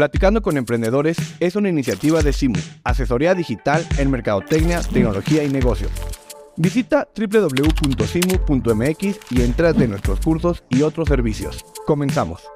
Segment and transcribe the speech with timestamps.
[0.00, 5.92] Platicando con Emprendedores es una iniciativa de CIMU, asesoría digital en mercadotecnia, tecnología y negocios.
[6.56, 8.00] Visita www.cimu.mx
[9.30, 11.66] y entra de nuestros cursos y otros servicios.
[11.84, 12.48] Comenzamos.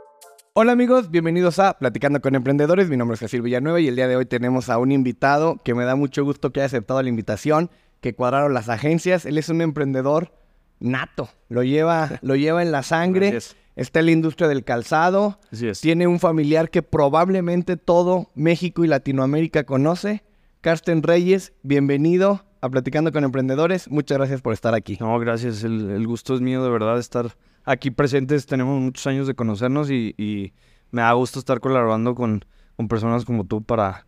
[0.55, 2.89] Hola amigos, bienvenidos a Platicando con Emprendedores.
[2.89, 5.75] Mi nombre es Cecil Villanueva y el día de hoy tenemos a un invitado que
[5.75, 7.71] me da mucho gusto que haya aceptado la invitación,
[8.01, 9.27] que cuadraron las agencias.
[9.27, 10.33] Él es un emprendedor
[10.81, 13.39] nato, lo lleva, lo lleva en la sangre.
[13.77, 15.41] Está en la industria del calzado.
[15.81, 20.23] Tiene un familiar que probablemente todo México y Latinoamérica conoce.
[20.61, 23.91] Carsten Reyes, bienvenido a Platicando con Emprendedores.
[23.91, 24.97] Muchas gracias por estar aquí.
[25.01, 25.65] No, gracias.
[25.65, 28.47] El, gusto es mío de verdad estar aquí presentes.
[28.47, 30.53] Tenemos muchos años de conocernos y,
[30.93, 32.45] me da gusto estar colaborando con,
[32.77, 34.07] con personas como tú para,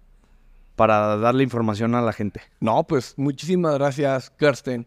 [0.77, 2.41] para darle información a la gente.
[2.61, 4.87] No, pues muchísimas gracias, Karsten.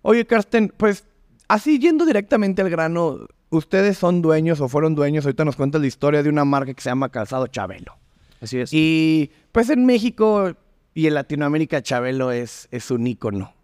[0.00, 1.04] Oye, Karsten, pues
[1.46, 5.86] así yendo directamente al grano, ustedes son dueños o fueron dueños, ahorita nos cuentas la
[5.86, 7.96] historia de una marca que se llama Calzado Chabelo.
[8.40, 8.70] Así es.
[8.72, 10.54] Y pues en México
[10.94, 13.54] y en Latinoamérica Chabelo es, es un ícono.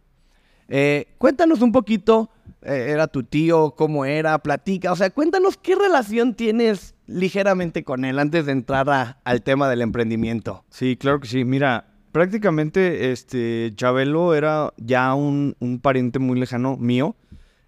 [0.68, 2.30] Eh, cuéntanos un poquito,
[2.62, 8.05] eh, era tu tío, cómo era, platica, o sea, cuéntanos qué relación tienes ligeramente con
[8.05, 10.64] él antes de entrar al tema del emprendimiento.
[10.70, 11.44] Sí, claro que sí.
[11.44, 17.16] Mira, prácticamente este Chabelo era ya un, un pariente muy lejano mío.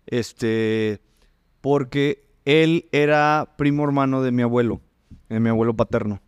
[0.07, 1.01] Este,
[1.63, 4.83] porque él era primo hermano de mi abuelo,
[5.31, 6.21] de mi abuelo paterno.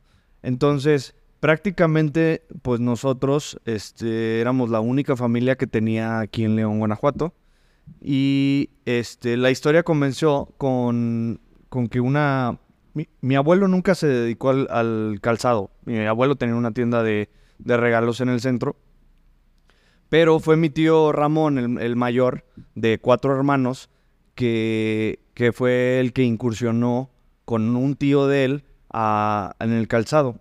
[0.43, 7.35] Entonces, prácticamente, pues nosotros este, éramos la única familia que tenía aquí en León, Guanajuato.
[8.01, 12.61] Y este, la historia comenzó con, con que una...
[13.21, 15.73] Mi, abuelo nunca se dedicó al, calzado.
[15.85, 18.77] Mi abuelo tenía una tienda de, regalos en el centro.
[20.09, 22.45] Pero fue mi tío Ramón, el mayor,
[22.77, 23.91] de cuatro hermanos,
[24.37, 27.11] que, que fue el que incursionó
[27.45, 30.41] con un tío de él en el calzado.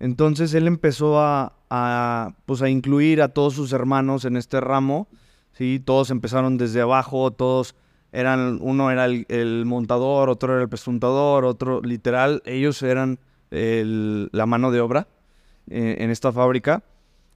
[0.00, 5.08] Entonces él empezó a, a, pues a incluir a todos sus hermanos en este ramo.
[5.52, 5.80] ¿sí?
[5.84, 7.74] Todos empezaron desde abajo, todos
[8.12, 13.18] eran, uno era el, montador, otro era el presuntador, otro literal, ellos eran
[13.50, 15.08] la mano de obra
[15.68, 16.84] eh, en esta fábrica.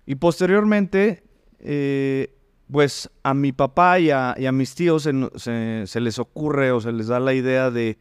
[0.04, 1.24] Y posteriormente,
[1.58, 2.35] eh,
[2.70, 7.20] pues a mi papá y a, mis tíos se, les ocurre o se les da
[7.20, 7.98] la idea de,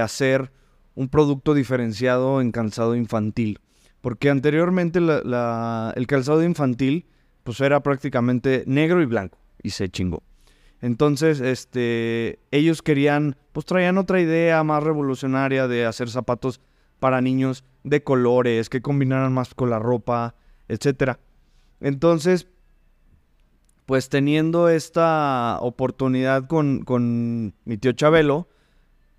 [0.00, 0.52] hacer
[0.94, 3.60] un producto diferenciado en calzado infantil.
[4.00, 7.06] Porque anteriormente el calzado infantil
[7.44, 10.22] pues era prácticamente negro y blanco y se chingó.
[10.80, 16.60] Entonces, este, ellos querían, pues traían otra idea más revolucionaria de hacer zapatos
[16.98, 20.34] para niños de colores, que combinaran más con la ropa,
[20.68, 21.20] etcétera.
[21.80, 22.48] Entonces,
[23.92, 28.48] pues teniendo esta oportunidad con, mi tío Chabelo,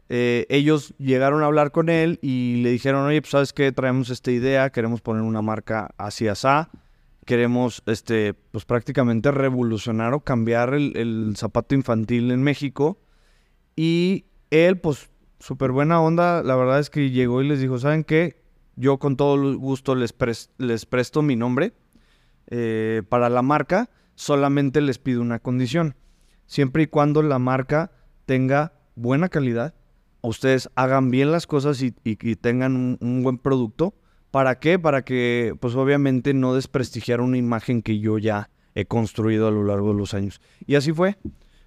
[0.10, 4.10] eh, ellos llegaron a hablar con él y le dijeron, oye, pues sabes qué, traemos
[4.10, 6.72] esta idea, queremos poner una marca así asá,
[7.24, 12.98] queremos, este, pues prácticamente revolucionar o cambiar el, zapato infantil en México.
[13.76, 18.04] Y él, pues, súper buena onda, la verdad es que llegó y les dijo, ¿saben
[18.04, 18.42] qué?
[18.76, 20.16] Yo con todo gusto les,
[20.58, 21.74] les presto mi nombre
[22.48, 25.96] eh, para la marca solamente les pido una condición.
[26.46, 27.92] Siempre y cuando la marca
[28.26, 29.74] tenga buena calidad,
[30.22, 31.92] ustedes hagan bien las cosas y,
[32.36, 33.94] tengan un, buen producto.
[34.32, 34.80] ¿Para qué?
[34.80, 39.64] Para que, pues obviamente, no desprestigiar una imagen que yo ya he construido a lo
[39.64, 40.42] largo de los años.
[40.66, 41.18] Y así fue.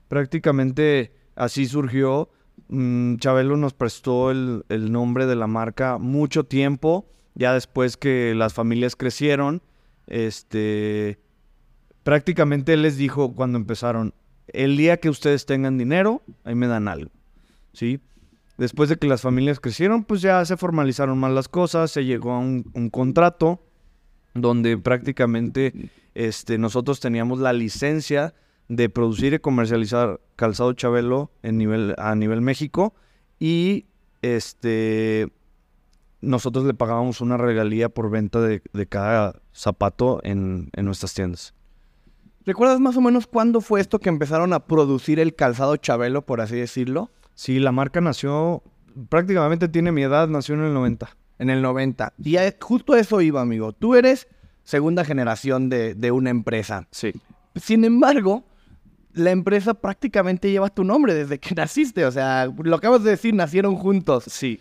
[0.09, 2.31] Prácticamente así surgió.
[2.69, 7.09] Mm, Chabelo nos prestó el, el nombre de la marca mucho tiempo.
[7.35, 9.63] Ya después que las familias crecieron,
[10.07, 11.21] este,
[12.07, 14.15] prácticamente él les dijo cuando empezaron,
[14.47, 17.11] el día que ustedes tengan dinero, ahí me dan algo,
[17.73, 17.99] ¿sí?
[18.59, 22.31] Después de que las familias crecieron, pues ya se formalizaron más las cosas, se llegó
[22.31, 22.63] a un,
[22.93, 23.61] contrato
[24.35, 28.35] donde prácticamente este, nosotros teníamos la licencia
[28.69, 32.95] de producir y comercializar calzado Chabelo en nivel, a nivel México
[33.41, 33.87] y
[34.23, 35.27] este,
[36.21, 41.56] nosotros le pagábamos una regalía por venta de, cada zapato en, en nuestras tiendas.
[42.47, 46.41] ¿Recuerdas más o menos cuándo fue esto que empezaron a producir el calzado Chabelo, por
[46.41, 47.11] así decirlo?
[47.35, 48.63] Sí, la marca nació,
[49.09, 51.09] prácticamente tiene mi edad, nació en el 90.
[51.41, 52.15] En el 90.
[52.23, 53.73] Y justo eso iba, amigo.
[53.73, 54.29] Tú eres
[54.63, 56.87] segunda generación de, de una empresa.
[56.93, 57.13] Sí.
[57.57, 58.45] Sin embargo,
[59.13, 62.05] la empresa prácticamente lleva tu nombre desde que naciste.
[62.05, 64.25] O sea, lo acabas de decir, nacieron juntos.
[64.29, 64.61] Sí.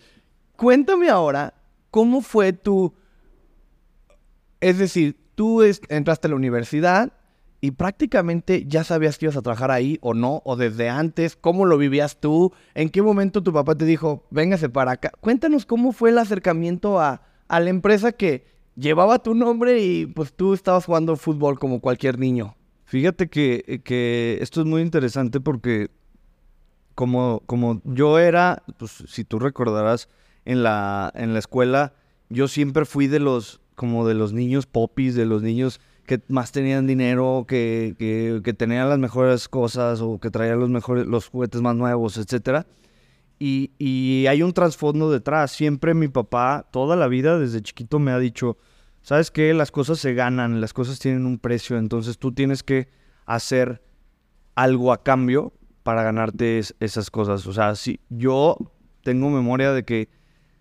[0.55, 1.53] Cuéntame ahora,
[1.91, 2.95] ¿cómo fue tu...
[4.59, 7.13] Es decir, tú entraste a la universidad,
[7.65, 11.65] y prácticamente ya sabías que ibas a trabajar ahí o no, o desde antes, cómo
[11.65, 15.11] lo vivías tú, en qué momento tu papá te dijo, véngase para acá.
[15.19, 18.45] Cuéntanos cómo fue el acercamiento a, a la empresa que
[18.75, 22.55] llevaba tu nombre y pues tú estabas jugando fútbol como cualquier niño?
[22.83, 25.89] Fíjate que, que esto es muy interesante porque
[26.93, 30.07] como, como yo era, pues si tú recordarás,
[30.45, 31.93] en la, en la escuela,
[32.29, 36.51] yo siempre fui de los, como de los niños popis, de los niños que más
[36.51, 41.27] tenían dinero, que, que, que tenían las mejores cosas o que traían los mejores, los
[41.27, 42.67] juguetes más nuevos, etcétera.
[43.39, 45.51] Y, y hay un trasfondo detrás.
[45.51, 48.57] Siempre mi papá, toda la vida, desde chiquito, me ha dicho,
[49.01, 49.53] ¿sabes qué?
[49.53, 52.87] Las cosas se ganan, las cosas tienen un precio, entonces tú tienes que
[53.25, 53.81] hacer
[54.55, 55.53] algo a cambio
[55.83, 57.45] para ganarte esas cosas.
[57.47, 58.57] O sea, si yo
[59.03, 60.09] tengo memoria de que,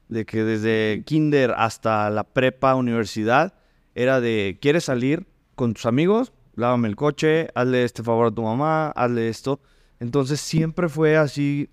[0.09, 3.55] de que desde kinder hasta la prepa, universidad,
[3.95, 6.33] era de, ¿quieres salir con tus amigos?
[6.55, 9.61] Lávame el coche, hazle este favor a tu mamá, hazle esto.
[10.01, 11.69] Entonces siempre fue así.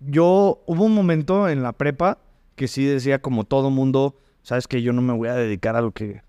[0.00, 2.18] Yo, hubo un momento en la prepa
[2.56, 5.80] que sí decía como todo mundo, sabes que yo no me voy a dedicar a
[5.80, 6.22] lo que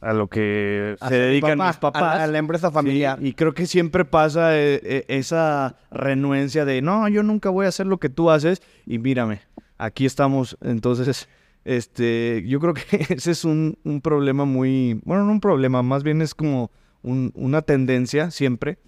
[0.00, 2.20] a lo que se dedican mis papás.
[2.20, 3.18] A, la empresa familiar.
[3.20, 7.68] y creo que siempre pasa eh, eh, esa renuencia de, no, yo nunca voy a
[7.68, 9.40] hacer lo que tú haces y mírame,
[9.76, 10.56] aquí estamos.
[10.60, 11.28] Entonces,
[11.68, 16.22] este, yo creo que ese es un, problema muy, bueno, no un problema, más bien
[16.22, 16.70] es como
[17.02, 18.78] una tendencia siempre.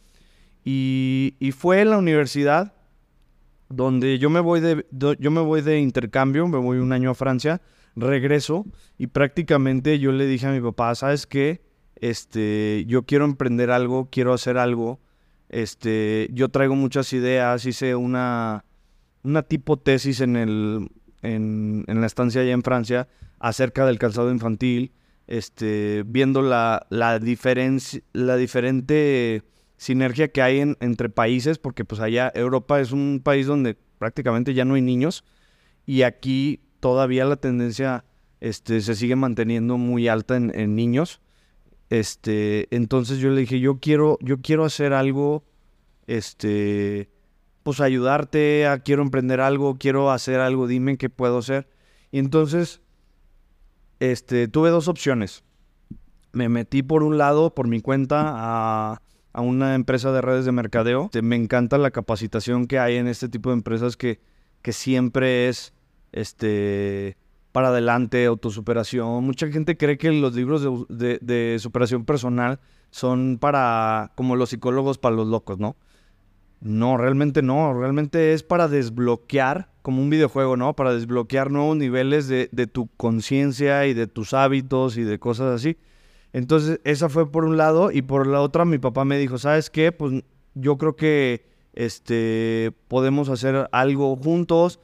[0.64, 2.72] Y, y, fue en la universidad
[3.68, 4.86] donde yo me voy de,
[5.18, 7.60] yo me voy de intercambio, me voy un año a Francia
[7.96, 8.64] regreso
[8.96, 11.62] y prácticamente yo le dije a mi papá, ¿sabes qué?
[11.96, 15.00] Este, yo quiero emprender algo, quiero hacer algo.
[15.50, 18.64] Este, yo traigo muchas ideas, hice una,
[19.22, 20.88] una tipo tesis en, el,
[21.22, 23.08] en, en la estancia allá en Francia
[23.38, 24.92] acerca del calzado infantil,
[25.26, 27.18] este, viendo la, la,
[28.12, 29.42] la diferente
[29.76, 34.64] sinergia que hay entre países, porque pues allá Europa es un país donde prácticamente ya
[34.64, 35.24] no hay niños
[35.86, 38.04] y aquí todavía la tendencia
[38.40, 41.20] este, se sigue manteniendo muy alta en, niños.
[41.88, 45.44] Este, entonces yo le dije, yo quiero, yo quiero hacer algo,
[46.06, 47.10] este,
[47.62, 51.68] pues ayudarte, a, quiero emprender algo, quiero hacer algo, dime qué puedo hacer.
[52.10, 52.80] Y entonces,
[53.98, 55.44] este, tuve dos opciones.
[56.32, 59.02] Me metí por un lado, por mi cuenta, a,
[59.32, 61.06] a una empresa de redes de mercadeo.
[61.06, 64.20] Este, me encanta la capacitación que hay en este tipo de empresas que,
[64.62, 65.72] que siempre es
[66.12, 67.16] este,
[67.52, 69.24] para adelante, autosuperación.
[69.24, 72.60] Mucha gente cree que los libros de, superación personal
[72.90, 75.76] son para, como los psicólogos, para los locos, ¿no?
[76.60, 77.72] No, realmente no.
[77.78, 80.74] Realmente es para desbloquear, como un videojuego, ¿no?
[80.74, 85.54] Para desbloquear nuevos niveles de, de tu conciencia y de tus hábitos y de cosas
[85.54, 85.78] así.
[86.32, 87.90] Entonces, esa fue por un lado.
[87.90, 89.92] Y por la otra, mi papá me dijo, ¿sabes qué?
[89.92, 90.22] Pues
[90.54, 94.80] yo creo que este, podemos hacer algo juntos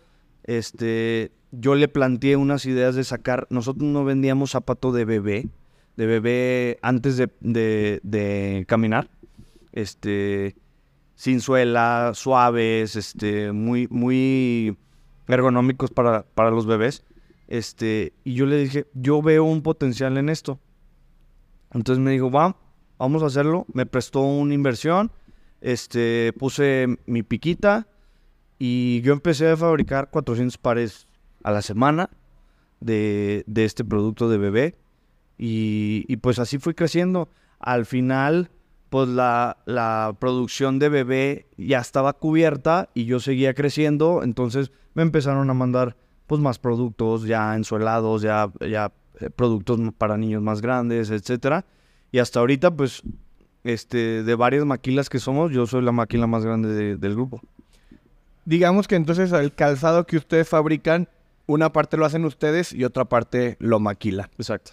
[0.47, 5.49] este, yo le planteé unas ideas de sacar, nosotros no vendíamos zapato de bebé,
[5.97, 9.11] de bebé antes de, caminar,
[9.73, 10.55] este,
[11.17, 14.79] sin suela, suaves, este, muy, muy
[15.27, 17.05] ergonómicos para, para los bebés.
[17.49, 20.61] Este, y yo le dije, yo veo un potencial en esto.
[21.73, 22.57] Entonces me dijo, va,
[22.99, 23.67] vamos a hacerlo.
[23.73, 25.11] Me prestó una inversión,
[25.61, 27.89] este, puse mi piquita,
[28.59, 31.09] y yo empecé a fabricar 400 pares
[31.43, 32.11] a la semana
[32.81, 34.75] de, este producto de bebé.
[35.39, 37.29] Y, pues así fui creciendo.
[37.59, 38.51] Al final,
[38.91, 44.23] pues la, la, producción de bebé ya estaba cubierta y yo seguía creciendo.
[44.23, 50.17] Entonces me empezaron a mandar pues más productos ya ensuelados, ya, ya eh, productos para
[50.17, 51.65] niños más grandes, etcétera.
[52.13, 53.03] Y hasta ahorita, pues,
[53.65, 57.41] este, de varias maquilas que somos, yo soy la maquila más grande del grupo
[58.47, 61.09] digamos que entonces el calzado que ustedes fabrican,
[61.47, 64.31] una parte lo hacen ustedes y otra parte lo maquila.
[64.39, 64.73] Exacto.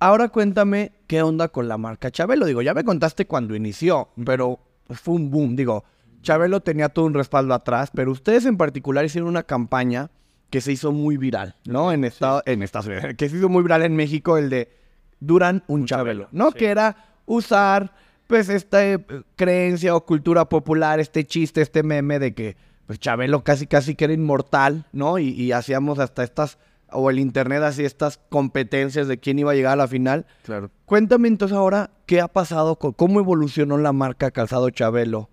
[0.00, 2.46] Ahora cuéntame qué onda con la marca Chabelo.
[2.46, 5.56] Digo, ya me contaste cuando inició, pero fue un boom.
[5.56, 5.84] Digo,
[6.22, 10.10] Chabelo tenía todo un respaldo atrás, pero ustedes en particular hicieron una campaña
[10.48, 11.92] que se hizo muy viral, ¿no?
[11.92, 12.42] En, Estados
[12.86, 14.72] Unidos, que se hizo muy viral en México, el de
[15.20, 16.50] Duran un, Chabelo, ¿no?
[16.50, 17.94] Que era usar,
[18.26, 18.98] pues, esta eh,
[19.36, 22.56] creencia o cultura popular, este chiste, este meme de que
[22.90, 25.20] pues Chabelo casi casi que era inmortal, ¿no?
[25.20, 26.58] Y, hacíamos hasta estas,
[26.92, 30.26] o el internet hacía estas competencias de quién iba a llegar a la final.
[30.44, 30.70] Claro.
[30.86, 32.76] Cuéntame entonces ahora, ¿qué ha pasado?
[32.76, 35.30] ¿Cómo evolucionó la marca Calzado Chabelo?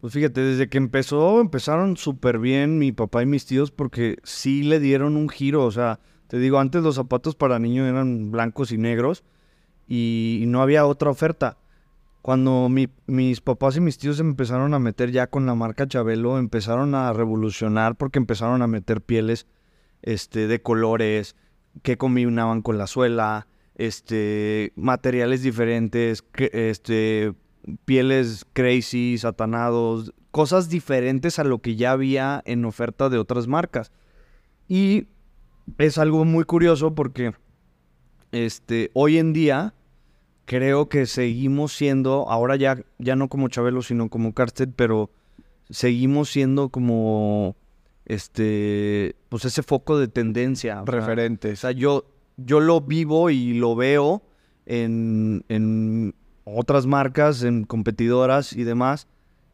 [0.00, 4.62] Pues fíjate, desde que empezó, empezaron súper bien mi papá y mis tíos porque sí
[4.62, 5.64] le dieron un giro.
[5.64, 9.24] O sea, te digo, antes los zapatos para niños eran blancos y negros
[9.86, 11.58] y no había otra oferta.
[12.22, 16.38] Cuando mis papás y mis tíos se empezaron a meter ya con la marca Chabelo,
[16.38, 19.46] empezaron a revolucionar porque empezaron a meter pieles
[20.02, 21.36] este, de colores,
[21.82, 27.32] que combinaban con la suela, este, materiales diferentes, este,
[27.84, 33.92] pieles crazy, satanados, cosas diferentes a lo que ya había en oferta de otras marcas.
[34.68, 35.06] Y
[35.78, 37.32] es algo muy curioso porque
[38.32, 39.74] este, hoy en día
[40.44, 45.10] creo que seguimos siendo, ahora ya, ya no como Chabelo, sino como Karstedt, pero
[45.68, 47.56] seguimos siendo como
[48.14, 50.82] este, pues ese foco de tendencia.
[50.84, 52.04] sea, o sea, yo,
[52.36, 54.22] yo lo vivo y lo veo
[54.66, 56.14] en, en
[56.44, 59.06] otras marcas, en competidoras y demás,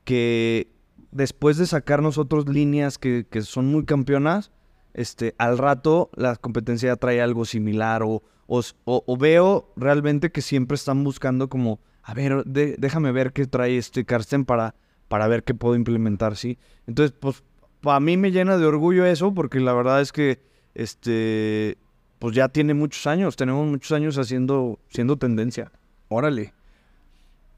[0.05, 0.69] que
[1.11, 4.53] después de sacar nosotros líneas que, que son muy campeonas,
[4.95, 10.41] este, al rato la competencia ya trae algo similar o, o o- veo realmente que
[10.41, 14.75] siempre están buscando como, a ver, de- déjame ver qué trae este Karsten para,
[15.09, 16.59] para ver qué puedo implementar, ¿sí?
[16.87, 17.43] Entonces, pues,
[17.87, 20.41] para mí me llena de orgullo eso porque la verdad es que,
[20.75, 21.79] este,
[22.19, 25.71] pues ya tiene muchos años, tenemos muchos años haciendo, siendo tendencia.
[26.09, 26.53] Órale.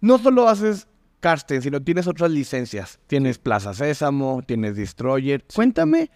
[0.02, 0.86] No solo haces
[1.20, 3.00] Karsten, sino tienes otras licencias.
[3.06, 5.42] Tienes Plaza Sésamo, tienes Destroyer.
[5.54, 6.10] Cuéntame,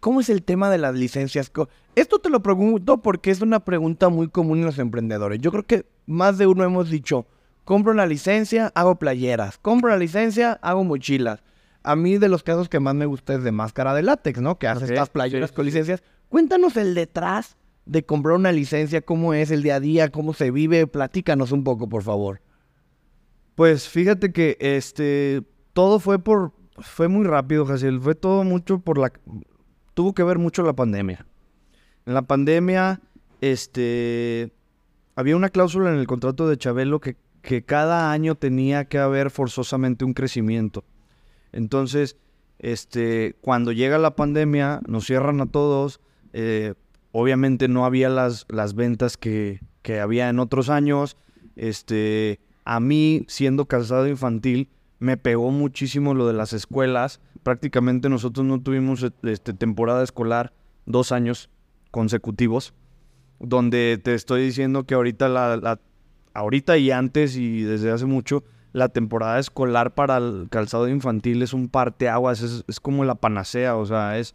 [0.00, 1.50] ¿cómo es el tema de las licencias?
[1.94, 5.40] Esto te lo pregunto porque es una pregunta muy común en los emprendedores.
[5.40, 7.26] Yo creo que más de uno hemos dicho,
[7.64, 9.56] compro una licencia, hago playeras.
[9.56, 11.42] Compro la licencia, hago mochilas.
[11.86, 14.58] A mí de los casos que más me gusta es de máscara de látex, ¿no?
[14.58, 16.02] Que haces Ok, estas playeras sí, con licencias.
[16.28, 20.50] Cuéntanos el detrás de comprar una licencia, cómo es el día a día, cómo se
[20.50, 20.86] vive.
[20.86, 22.42] Platícanos un poco, por favor.
[23.54, 28.98] Pues fíjate que este todo fue por fue muy rápido, Jaciel, fue todo mucho por
[28.98, 29.12] la
[29.94, 31.26] tuvo que ver mucho la pandemia.
[32.04, 33.00] En la pandemia
[33.40, 34.52] este
[35.14, 39.30] había una cláusula en el contrato de Chabelo que, que cada año tenía que haber
[39.30, 40.84] forzosamente un crecimiento.
[41.52, 42.16] Entonces,
[42.58, 46.00] este, cuando llega la pandemia, nos cierran a todos.
[46.32, 46.74] eh,
[47.12, 51.16] obviamente no había las, las ventas que, que había en otros años.
[51.56, 57.20] Este, a mí, siendo calzado infantil, me pegó muchísimo lo de las escuelas.
[57.42, 60.52] Prácticamente nosotros no tuvimos este, temporada escolar
[60.84, 61.48] dos años
[61.90, 62.74] consecutivos.
[63.38, 65.80] Donde te estoy diciendo que ahorita la, la-
[66.34, 68.44] ahorita y antes y desde hace mucho,
[68.76, 73.74] la temporada escolar para el calzado infantil es un parteaguas, es, es como la panacea,
[73.74, 74.34] o sea, es,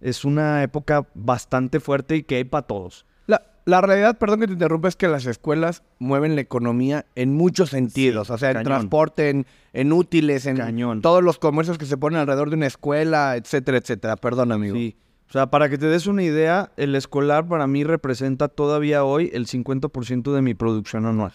[0.00, 3.04] es una época bastante fuerte y que hay para todos.
[3.26, 7.34] La, la realidad, perdón que te interrumpa, es que las escuelas mueven la economía en
[7.34, 8.30] muchos sentidos.
[8.30, 11.02] o sea, en transporte, en, en útiles, en Cañón.
[11.02, 14.14] todos los comercios que se ponen alrededor de una escuela, etcétera, etcétera.
[14.14, 14.76] Perdón, amigo.
[14.76, 14.96] Sí.
[15.28, 19.28] O sea, para que te des una idea, el escolar para mí representa todavía hoy
[19.32, 21.32] el 50% de mi producción anual.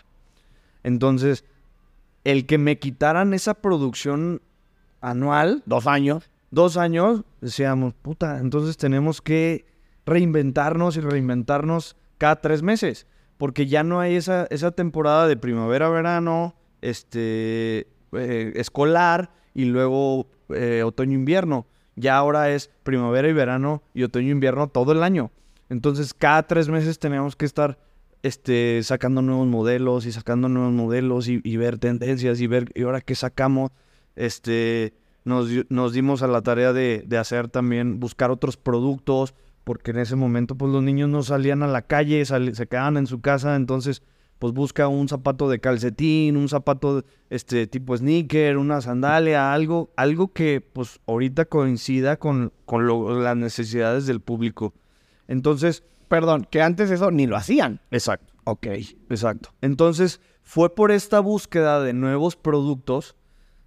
[0.84, 1.44] Entonces,
[2.28, 4.42] el que me quitaran esa producción
[5.00, 6.30] anual, Dos años.
[6.52, 9.66] dos años, decíamos, puta, entonces tenemos que
[10.06, 13.08] reinventarnos y reinventarnos cada tres meses.
[13.38, 20.84] Porque ya no hay esa, esa temporada de primavera-verano, este, eh, escolar y luego eh,
[20.84, 21.66] otoño-invierno.
[21.96, 25.32] Ya ahora es primavera y verano y otoño-invierno todo el año.
[25.70, 27.78] Entonces cada tres meses tenemos que estar
[28.28, 33.02] este, sacando nuevos modelos y sacando nuevos modelos y, ver tendencias y ver y ahora
[33.02, 33.72] qué sacamos.
[34.16, 34.94] Este,
[35.26, 40.00] nos, nos dimos a la tarea de, de hacer también, buscar otros productos, porque en
[40.00, 43.56] ese momento pues los niños no salían a la calle, se quedaban en su casa,
[43.56, 44.02] entonces
[44.40, 50.32] pues busca un zapato de calcetín, un zapato este tipo sneaker, una sandalia, algo, algo
[50.32, 54.74] que pues ahorita coincida con, con lo- las necesidades del público.
[55.28, 57.82] Entonces, Perdón, que antes eso ni lo hacían.
[57.92, 58.34] exacto.
[58.46, 58.68] Ok.
[59.10, 59.50] Exacto.
[59.62, 63.18] Entonces, fue por esta búsqueda de nuevos productos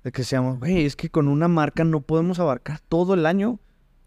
[0.03, 3.61] de que decíamos, güey, es que con una marca no podemos abarcar todo el año,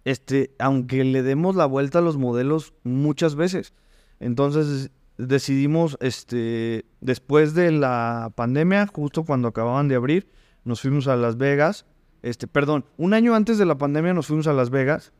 [0.05, 3.73] este, aunque le demos la vuelta a los modelos muchas veces.
[4.19, 10.27] Entonces, decidimos, este, después de la pandemia, justo cuando acababan de abrir,
[10.63, 11.85] nos fuimos a Las Vegas.
[12.23, 15.13] Este, perdón, un año antes de la pandemia nos fuimos a Las Vegas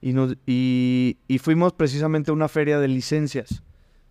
[0.00, 3.62] y, nos, y, y fuimos precisamente a una feria de licencias.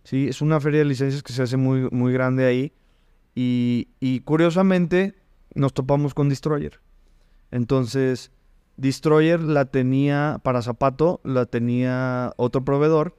[0.04, 2.74] Sí, es una feria de licencias que se hace muy, muy grande ahí.
[3.36, 5.16] Y, y curiosamente
[5.54, 6.80] nos topamos con Destroyer.
[7.52, 8.32] Entonces,
[8.78, 13.16] Destroyer la tenía para zapato, la tenía otro proveedor.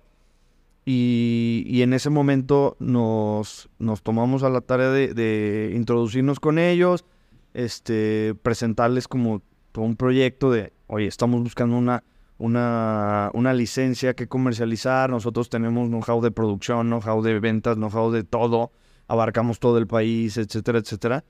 [0.85, 6.59] Y, y en ese momento nos, nos tomamos a la tarea de, de introducirnos con
[6.59, 7.05] ellos,
[7.53, 9.43] este, presentarles como
[9.75, 12.05] un proyecto de, oye, estamos buscando una,
[12.39, 18.23] una, una licencia que comercializar, nosotros tenemos know-how de producción, know-how de ventas, know-how de
[18.23, 18.73] todo,
[19.09, 21.25] abarcamos todo el país, etcétera, etcétera.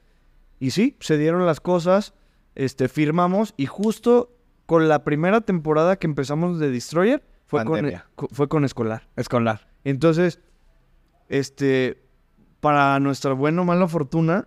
[0.61, 2.15] Y sí, se dieron las cosas,
[2.55, 4.37] este, firmamos y justo
[4.67, 8.07] con la primera temporada que empezamos de Destroyer fue con, Pandemia.
[8.31, 9.09] fue con escolar.
[9.17, 9.69] Escolar.
[9.85, 10.41] Entonces,
[11.29, 12.03] este,
[12.61, 14.47] para nuestra buena o mala fortuna,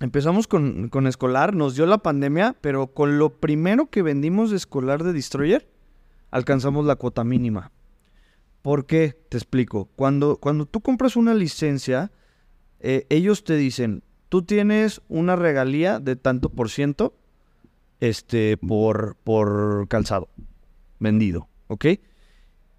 [0.00, 4.56] empezamos con, con escolar, nos dio la pandemia, pero con lo primero que vendimos de
[4.56, 5.73] escolar de Destroyer,
[6.34, 7.70] alcanzamos la cuota mínima.
[8.60, 9.16] ¿Por qué?
[9.28, 9.88] Te explico.
[9.94, 12.10] Cuando, cuando tú compras una licencia,
[12.80, 17.14] eh, ellos te dicen, tú tienes una regalía de tanto por ciento
[18.00, 20.28] este, por, por calzado
[20.98, 21.86] vendido, ¿ok?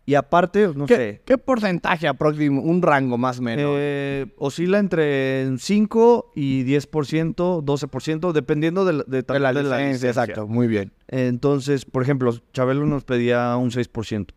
[0.07, 2.61] Y aparte, no ¿Qué, sé, qué porcentaje aproximo?
[2.61, 3.65] Un rango más o menos.
[3.79, 9.77] eh, oscila entre 5 y 10%, 12%, dependiendo de la, de, de la de licencia,
[9.87, 10.09] licencia.
[10.09, 10.47] exacto.
[10.47, 10.91] Muy bien.
[11.07, 14.27] Entonces, por ejemplo, Chabelo nos pedía un 6%.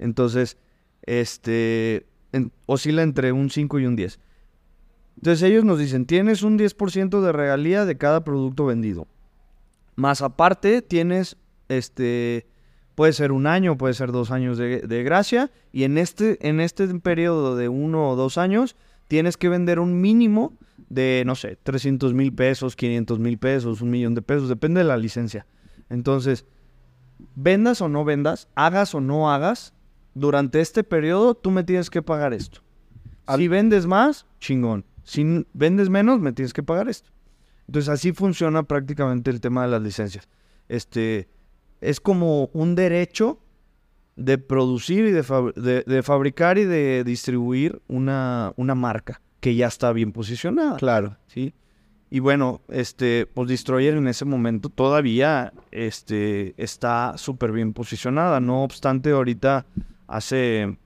[0.00, 0.56] Entonces,
[1.06, 4.18] este, en- oscila entre un 5 y un 10.
[5.16, 9.06] Entonces ellos nos dicen, tienes un 10% de regalía de cada producto vendido.
[9.94, 11.36] Más aparte, tienes,
[11.68, 12.46] este,
[13.02, 15.50] puede ser un año, puede ser dos años de, de gracia.
[15.72, 18.76] Y en este, en este periodo de uno o dos años,
[19.08, 20.56] tienes que vender un mínimo
[20.88, 24.84] de, no sé, 300 mil pesos, 500 mil pesos, un millón de pesos, depende de
[24.84, 25.48] la licencia.
[25.90, 26.46] Entonces,
[27.34, 29.74] vendas o no vendas, hagas o no hagas,
[30.14, 32.60] durante este periodo tú me tienes que pagar esto.
[33.36, 34.84] Si vendes más, chingón.
[35.02, 37.10] Si vendes menos, me tienes que pagar esto.
[37.66, 40.28] Entonces así funciona prácticamente el tema de las licencias.
[40.68, 41.28] Este
[41.82, 43.38] es como un derecho
[44.16, 49.54] de producir y de, fab- de- de fabricar y de distribuir una, una marca que
[49.54, 50.76] ya está bien posicionada.
[50.76, 51.16] Claro.
[51.26, 51.54] ¿sí?
[52.10, 58.38] Y bueno, este, pues Destroyer en ese momento todavía este, está súper bien posicionada.
[58.38, 59.64] No obstante, ahorita
[60.06, 60.76] hace,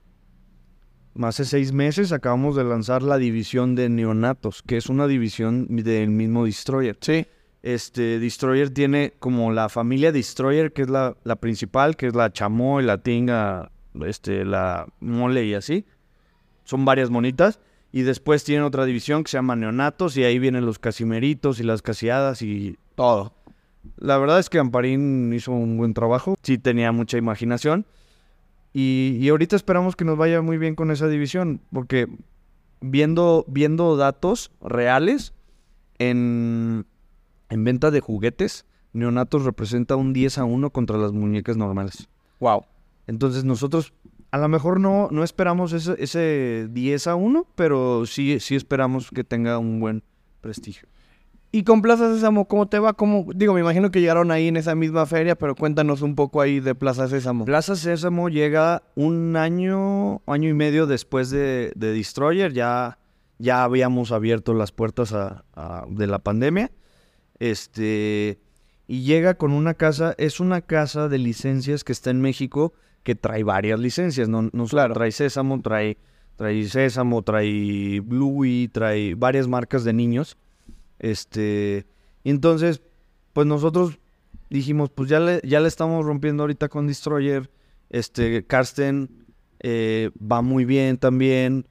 [1.21, 6.09] hace seis meses acabamos de lanzar la división de neonatos, que es una división del
[6.09, 6.97] mismo Destroyer.
[7.01, 7.25] Sí.
[7.63, 12.83] Este, Destroyer tiene como la familia Destroyer, que es la, principal, que es la chamoy,
[12.83, 13.71] la tinga,
[14.05, 15.85] este, la mole y así.
[16.63, 17.59] Son varias monitas.
[17.91, 21.63] Y después tienen otra división que se llama Neonatos y ahí vienen los casimeritos y
[21.63, 22.77] las casiadas y...
[22.95, 23.33] Todo.
[23.97, 26.35] La verdad es que Amparín hizo un buen trabajo.
[26.41, 27.85] Sí tenía mucha imaginación.
[28.73, 31.61] Y, y ahorita esperamos que nos vaya muy bien con esa división.
[31.71, 32.07] Porque
[32.81, 35.33] viendo, viendo datos reales
[35.99, 36.85] en,
[37.49, 42.07] en venta de juguetes, Neonatos representa un 10 a 1 contra las muñecas normales.
[42.39, 42.65] Wow.
[43.05, 43.93] Entonces nosotros
[44.31, 49.09] a lo mejor no, no esperamos ese, ese 10 a 1, pero sí, sí esperamos
[49.11, 50.03] que tenga un buen
[50.41, 50.87] prestigio.
[51.49, 52.91] ¿Y con Plaza Sésamo cómo te va?
[52.93, 53.25] ¿Cómo?
[53.33, 56.59] Digo, me imagino que llegaron ahí en esa misma feria, pero cuéntanos un poco ahí
[56.59, 57.45] de Plaza Sésamo.
[57.45, 62.51] Plaza Sésamo llega un año, año y medio después de, de Destroyer.
[62.51, 62.99] Ya,
[63.39, 66.69] ya habíamos abierto las puertas a- a- de la pandemia.
[67.39, 68.39] Este,
[68.87, 72.73] y llega con una casa, es una casa de licencias que está en México
[73.03, 74.27] que trae varias licencias.
[74.27, 75.97] No, no solo trae Sésamo, trae,
[76.35, 80.37] trae Sésamo, trae Bluey, trae varias marcas de niños.
[80.99, 81.85] Este,
[82.23, 82.81] y entonces,
[83.33, 83.99] pues nosotros
[84.49, 87.49] dijimos, pues ya le, ya le estamos rompiendo ahorita con Destroyer.
[87.89, 89.25] Este, Karsten
[89.59, 91.67] eh, va muy bien también.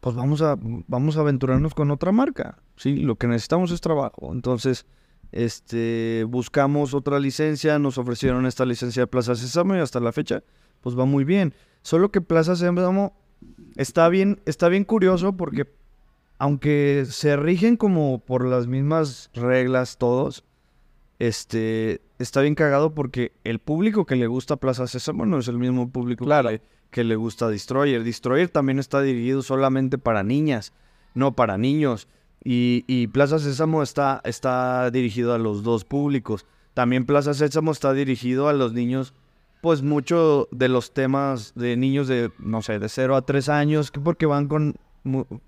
[0.00, 2.58] Pues vamos a, vamos a aventurarnos con otra marca.
[2.76, 4.32] Sí, lo que necesitamos es trabajo.
[4.32, 4.86] Entonces,
[5.32, 10.42] este, buscamos otra licencia, nos ofrecieron esta licencia de Plaza Sésamo y hasta la fecha,
[10.80, 11.54] pues va muy bien.
[11.82, 13.16] Solo que Plaza Sésamo
[13.76, 15.66] está bien, está bien curioso porque
[16.38, 20.44] aunque se rigen como por las mismas reglas todos,
[21.18, 25.58] este, está bien cagado porque el público que le gusta Plaza Sésamo no es el
[25.58, 26.50] mismo público Claro.
[26.50, 26.60] que,
[26.96, 28.02] que le gusta Destroyer.
[28.04, 30.72] Destroyer también está dirigido solamente para niñas,
[31.12, 32.08] no para niños.
[32.42, 36.46] Y, y Plaza Sésamo está, está dirigido a los dos públicos.
[36.72, 39.12] También Plaza Sésamo está dirigido a los niños,
[39.60, 43.90] pues mucho de los temas de niños de, no sé, de 0 a 3 años,
[43.90, 44.76] que porque van con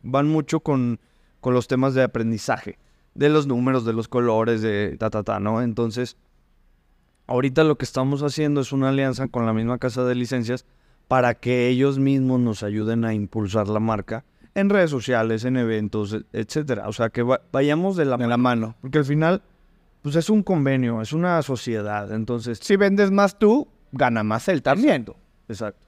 [0.02, 1.00] van mucho con,
[1.40, 2.78] con los temas de aprendizaje,
[3.14, 5.62] de los números, de los colores, de ta, ta, ta, ¿no?
[5.62, 6.18] Entonces,
[7.26, 10.66] ahorita lo que estamos haciendo es una alianza con la misma casa de licencias
[11.08, 16.12] para que ellos mismos nos ayuden a impulsar la marca en redes sociales, en eventos,
[16.12, 16.88] e- etcétera.
[16.88, 18.76] O sea, que va- vayamos de la, De la mano.
[18.80, 19.42] Porque al final,
[20.02, 22.12] pues es un convenio, es una sociedad.
[22.12, 25.06] Entonces, Si vendes más tú, gana más él también.
[25.48, 25.80] Exacto.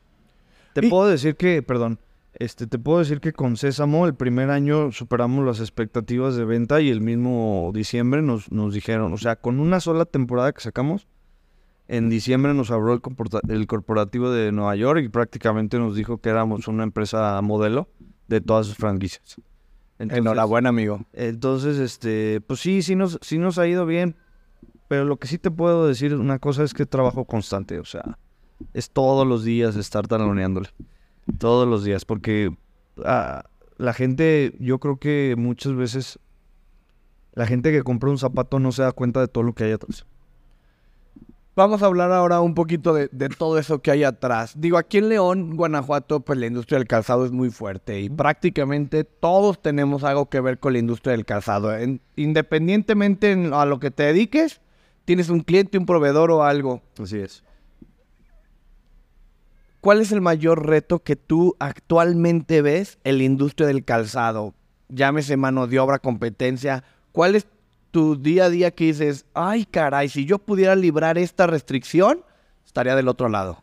[0.72, 1.98] Te Y- puedo decir que, perdón,
[2.34, 6.80] este, te puedo decir que con Sésamo el primer año superamos las expectativas de venta
[6.80, 11.08] y el mismo diciembre nos, nos dijeron, o sea, con una sola temporada que sacamos,
[11.90, 12.92] en diciembre nos abrió
[13.48, 17.88] el, corporativo de Nueva York y prácticamente nos dijo que éramos una empresa modelo
[18.28, 19.36] de todas sus franquicias.
[19.98, 21.04] Entonces- Enhorabuena, amigo.
[21.12, 24.14] entonces, este, pues sí, sí nos, sí nos ha ido bien.
[24.86, 27.80] Pero lo que sí te puedo decir una cosa es que trabajo constante.
[27.80, 28.18] O sea,
[28.72, 30.68] es todos los días estar taloneándole.
[31.38, 32.56] Todos los días, porque
[33.04, 33.44] ah,
[33.78, 36.20] la gente, yo creo que muchas veces
[37.32, 39.72] la gente que compra un zapato no se da cuenta de todo lo que hay
[39.72, 40.06] atrás.
[41.56, 44.54] Vamos a hablar ahora un poquito de, todo eso que hay atrás.
[44.56, 49.02] Digo, aquí en León, Guanajuato, pues la industria del calzado es muy fuerte y prácticamente
[49.02, 51.72] todos tenemos algo que ver con la industria del calzado.
[52.14, 54.60] independientemente a lo que te dediques,
[55.04, 56.82] tienes un cliente, un proveedor o algo.
[56.98, 57.42] Así es.
[59.80, 64.54] ¿Cuál es el mayor reto que tú actualmente ves en la industria del calzado?
[64.88, 66.84] Llámese mano de obra, competencia.
[67.12, 67.46] ¿Cuál es
[67.90, 72.24] tu día a día que dices, ay caray, si yo pudiera librar esta restricción,
[72.64, 73.62] estaría del otro lado?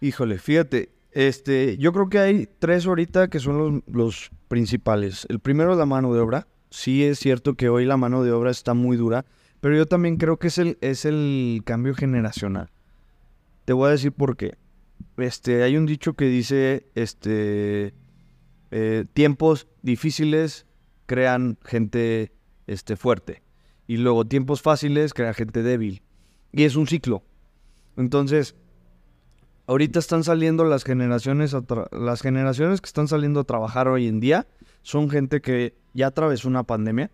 [0.00, 5.26] Híjole, fíjate, este, yo creo que hay tres ahorita que son los, principales.
[5.30, 6.46] El primero es la mano de obra.
[6.68, 9.24] Sí es cierto que hoy la mano de obra está muy dura,
[9.60, 12.70] pero yo también creo que es el, es el cambio generacional.
[13.64, 14.56] Te voy a decir por qué.
[15.16, 17.94] Este, hay un dicho que dice, este,
[18.70, 20.66] eh, tiempos difíciles
[21.06, 22.32] crean gente
[22.66, 23.42] este, fuerte.
[23.86, 26.02] Y luego tiempos fáciles crea gente débil.
[26.52, 27.22] Y es un ciclo.
[27.96, 28.54] Entonces,
[29.66, 31.54] ahorita están saliendo las generaciones,
[31.92, 34.46] las generaciones que están saliendo a trabajar hoy en día
[34.82, 37.10] son gente que ya atravesó una pandemia,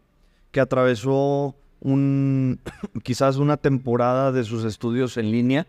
[0.50, 2.61] que atravesó un
[3.02, 5.66] quizás una temporada de sus estudios en línea.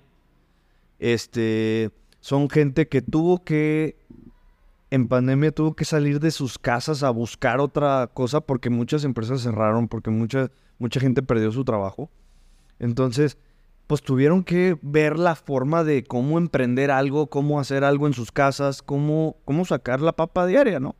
[1.00, 3.98] Este, son gente que tuvo que
[4.92, 9.42] en pandemia tuvo que salir de sus casas a buscar otra cosa porque muchas empresas
[9.42, 10.50] cerraron, porque mucha,
[10.80, 12.10] mucha gente perdió su trabajo.
[12.80, 13.38] Entonces,
[13.86, 18.32] pues tuvieron que ver la forma de cómo emprender algo, cómo hacer algo en sus
[18.32, 20.96] casas, cómo, cómo sacar la papa diaria, ¿no?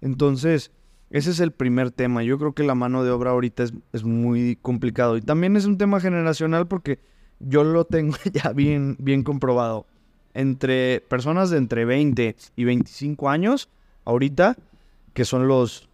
[0.00, 0.72] Entonces,
[1.10, 2.22] ese es el primer tema.
[2.22, 5.16] Yo creo que la mano de obra ahorita es, es muy complicado.
[5.16, 6.98] Y también es un tema generacional porque
[7.38, 9.86] yo lo tengo ya bien, bien comprobado
[10.34, 13.68] entre personas de entre 20 y 25 años,
[14.04, 14.56] ahorita,
[15.14, 15.88] que son los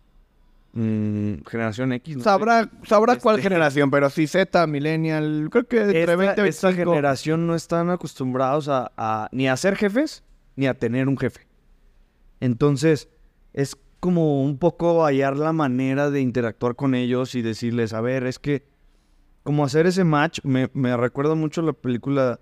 [0.72, 2.22] mm, generación X.
[2.22, 6.44] sabrá sabrá cuál este, generación, pero sí Z, millennial, creo que entre 20 y 25.
[6.44, 10.22] Esta generación no están acostumbrados a, ni a ser jefes,
[10.56, 11.46] ni a tener un jefe.
[12.40, 13.08] Entonces,
[13.52, 18.26] es como un poco hallar la manera de interactuar con ellos y decirles, a ver,
[18.26, 18.66] es que
[19.42, 22.40] como hacer ese match, me, me recuerda mucho la película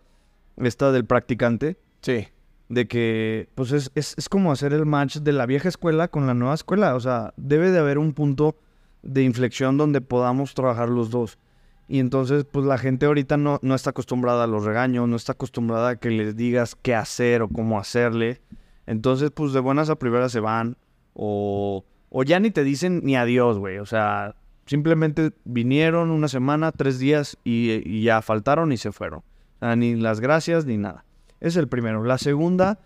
[0.66, 2.29] esta del practicante, Sí.
[2.68, 6.35] De que, pues es, es, como hacer el match de la vieja escuela con la
[6.35, 6.94] nueva escuela.
[6.94, 8.57] O sea, debe de haber un punto
[9.03, 11.38] de inflexión donde podamos trabajar los dos.
[11.87, 15.33] Y entonces, pues la gente ahorita no, no está acostumbrada a los regaños, no está
[15.33, 18.40] acostumbrada a que les digas qué hacer o cómo hacerle.
[18.87, 20.79] Entonces, pues de buenas a primeras se van.
[21.12, 23.79] O, o ya ni te dicen ni adiós, güey.
[23.79, 29.22] O sea, simplemente vinieron una semana, tres días y, y ya faltaron y se fueron.
[29.62, 31.05] Sea, ni las gracias ni nada.
[31.38, 32.03] Es el primero.
[32.03, 32.81] La segunda,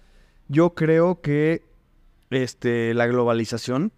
[0.49, 1.63] yo creo que
[2.29, 3.93] este, la globalización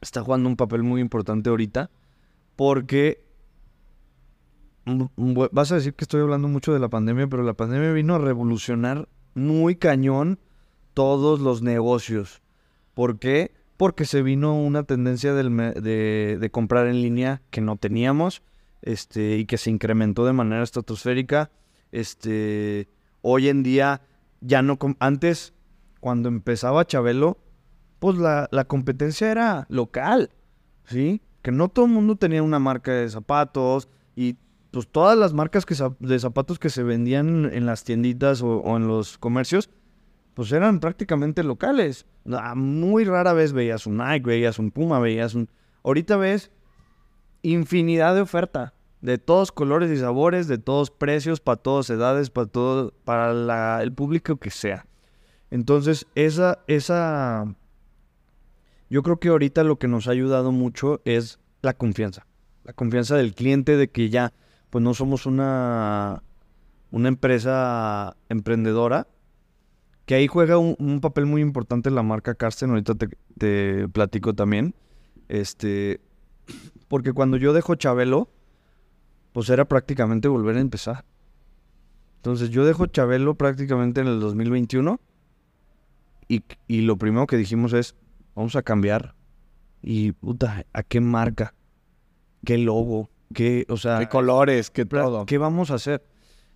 [0.00, 1.90] está jugando un papel muy importante ahorita
[2.56, 3.24] porque
[4.84, 8.18] vas a decir que estoy hablando mucho de la pandemia, pero la pandemia vino a
[8.18, 10.40] revolucionar muy cañón
[10.94, 12.42] todos los negocios.
[12.94, 13.52] ¿Por qué?
[13.76, 18.42] Porque se vino una tendencia de, de, comprar en línea que no teníamos
[18.82, 21.50] este, y que se incrementó de manera estratosférica.
[21.92, 22.88] Este,
[23.20, 24.00] hoy en día
[24.40, 24.78] ya no...
[24.98, 25.54] Antes,
[26.00, 27.38] cuando empezaba Chabelo,
[28.00, 30.30] pues la, competencia era local,
[30.84, 31.22] ¿sí?
[31.42, 34.36] Que no todo el mundo tenía una marca de zapatos y
[34.72, 38.88] pues todas las marcas que, de zapatos que se vendían en las tienditas o, en
[38.88, 39.70] los comercios,
[40.34, 42.06] pues eran prácticamente locales.
[42.56, 45.48] Muy rara vez veías un Nike, veías un Puma, veías un...
[45.84, 46.50] Ahorita ves
[47.42, 52.46] infinidad de oferta de todos colores y sabores, de todos precios, para todas edades, para
[52.46, 54.86] todo, para el público que sea.
[55.50, 57.54] Entonces, esa, esa,
[58.88, 62.26] yo creo que ahorita lo que nos ha ayudado mucho es la confianza.
[62.64, 64.32] La confianza del cliente de que ya,
[64.70, 66.22] pues no somos una,
[66.92, 69.08] una empresa emprendedora,
[70.06, 74.76] que ahí juega un, papel muy importante la marca Carsten, ahorita te, te platico también.
[75.28, 76.00] Este,
[76.86, 78.28] porque cuando yo dejo Chabelo,
[79.32, 81.04] pues era prácticamente volver a empezar.
[82.16, 85.00] Entonces yo dejo Chabelo prácticamente en el 2021
[86.28, 87.96] y, y lo primero que dijimos es,
[88.34, 89.14] vamos a cambiar.
[89.82, 91.54] Y puta, ¿a qué marca?
[92.44, 93.10] ¿Qué logo?
[93.34, 94.70] ¿Qué, o sea, qué colores?
[94.70, 95.26] ¿Qué todo?
[95.26, 96.04] ¿Qué vamos a hacer?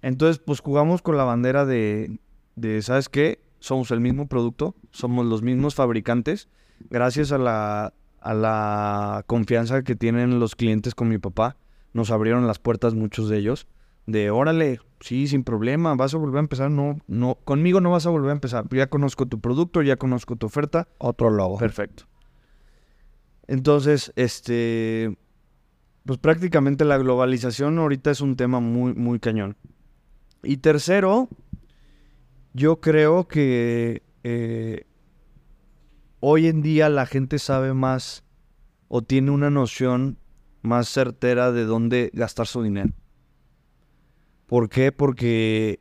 [0.03, 2.21] Entonces, pues jugamos con la bandera de,
[2.55, 3.41] de, ¿sabes qué?
[3.59, 6.49] Somos el mismo producto, somos los mismos fabricantes.
[6.91, 11.57] Gracias a la, a la confianza que tienen los clientes con mi papá,
[11.97, 13.67] nos abrieron las puertas muchos de ellos.
[14.07, 18.07] de órale, sí, sin problema, vas a volver a empezar, no, no, conmigo no vas
[18.07, 21.59] a volver a empezar, ya conozco tu producto, ya conozco tu oferta, Otro logo.
[21.59, 22.05] perfecto.
[23.49, 25.17] Entonces, este,
[26.05, 29.57] pues prácticamente la globalización ahorita es un tema muy, muy cañón.
[30.45, 31.29] Y tercero,
[32.53, 34.85] yo creo que eh,
[36.21, 38.23] hoy en día la gente sabe más
[38.89, 40.19] o tiene una noción
[40.67, 42.91] más certera de dónde gastar su dinero.
[44.47, 44.93] ¿Por qué?
[44.93, 45.81] Porque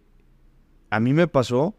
[0.90, 1.76] a mí me pasó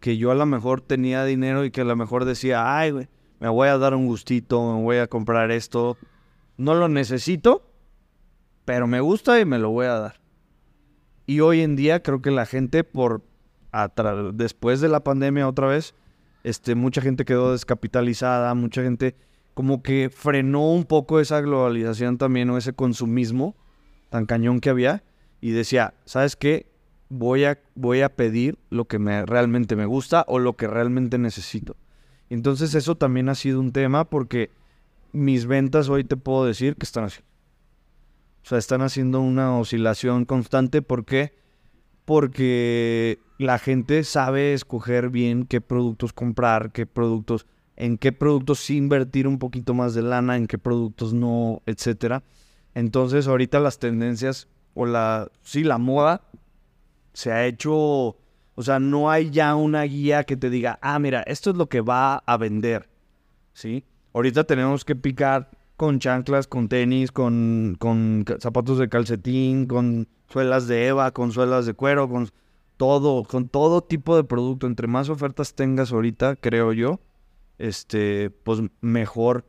[0.00, 3.08] que yo a lo mejor tenía dinero y que a lo mejor decía, ay, güey,
[3.40, 5.96] me voy a dar un gustito, me voy a comprar esto.
[6.56, 7.70] No lo necesito,
[8.64, 10.20] pero me gusta y me lo voy a dar.
[11.26, 13.22] Y hoy en día creo que la gente, por
[14.34, 15.94] después de la pandemia otra vez,
[16.44, 19.16] este, mucha gente quedó descapitalizada, mucha gente
[19.54, 23.56] como que frenó un poco esa globalización también o ese consumismo
[24.10, 25.02] tan cañón que había
[25.40, 26.66] y decía, ¿sabes qué?
[27.08, 31.18] Voy a, voy a pedir lo que me, realmente me gusta o lo que realmente
[31.18, 31.76] necesito.
[32.30, 34.50] Entonces eso también ha sido un tema porque
[35.12, 37.20] mis ventas hoy te puedo decir que están así.
[38.42, 40.82] O sea, están haciendo una oscilación constante.
[40.82, 41.34] ¿Por qué?
[42.04, 48.76] Porque la gente sabe escoger bien qué productos comprar, qué productos, en qué productos sí
[48.76, 52.22] invertir un poquito más de lana, en qué productos no, etcétera.
[52.74, 56.22] Entonces, ahorita las tendencias o la, sí, la moda
[57.12, 61.22] se ha hecho, o sea, no hay ya una guía que te diga, ah, mira,
[61.22, 62.88] esto es lo que va a vender,
[63.52, 63.84] ¿sí?
[64.12, 70.66] Ahorita tenemos que picar con chanclas, con tenis, con, con zapatos de calcetín, con suelas
[70.68, 72.28] de Eva, con suelas de cuero, con
[72.76, 74.66] todo, con todo tipo de producto.
[74.66, 77.00] Entre más ofertas tengas ahorita, creo yo,
[77.58, 79.44] este, pues mejor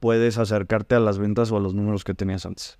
[0.00, 2.78] puedes acercarte a las ventas o a los números que tenías antes.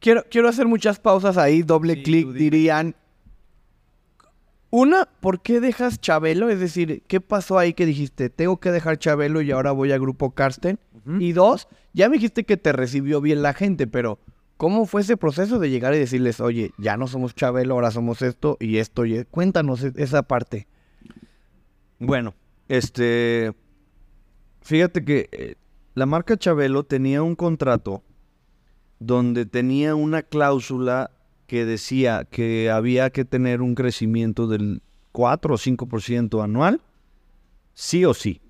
[0.00, 2.94] Quiero, quiero hacer muchas pausas ahí, doble Sí, clic, dirían.
[4.70, 6.50] Una, ¿por qué dejas Chabelo?
[6.50, 9.98] Es decir, ¿qué pasó ahí que dijiste, tengo que dejar Chabelo y ahora voy a
[9.98, 10.78] Grupo Karsten?
[11.20, 14.18] Y dos, ya me dijiste que te recibió bien la gente, pero
[14.56, 18.22] ¿cómo fue ese proceso de llegar y decirles, oye, ya no somos Chabelo, ahora somos
[18.22, 19.06] esto y esto?
[19.06, 19.24] Y...
[19.24, 20.66] Cuéntanos e- esa parte.
[22.00, 22.34] Bueno,
[22.68, 23.54] este.
[24.66, 25.54] Fíjate que eh,
[25.94, 28.02] la marca Chabelo tenía un contrato
[28.98, 31.12] donde tenía una cláusula
[31.46, 36.80] que decía que había que tener un crecimiento del 4 o 5% anual,
[37.74, 38.40] sí o sí.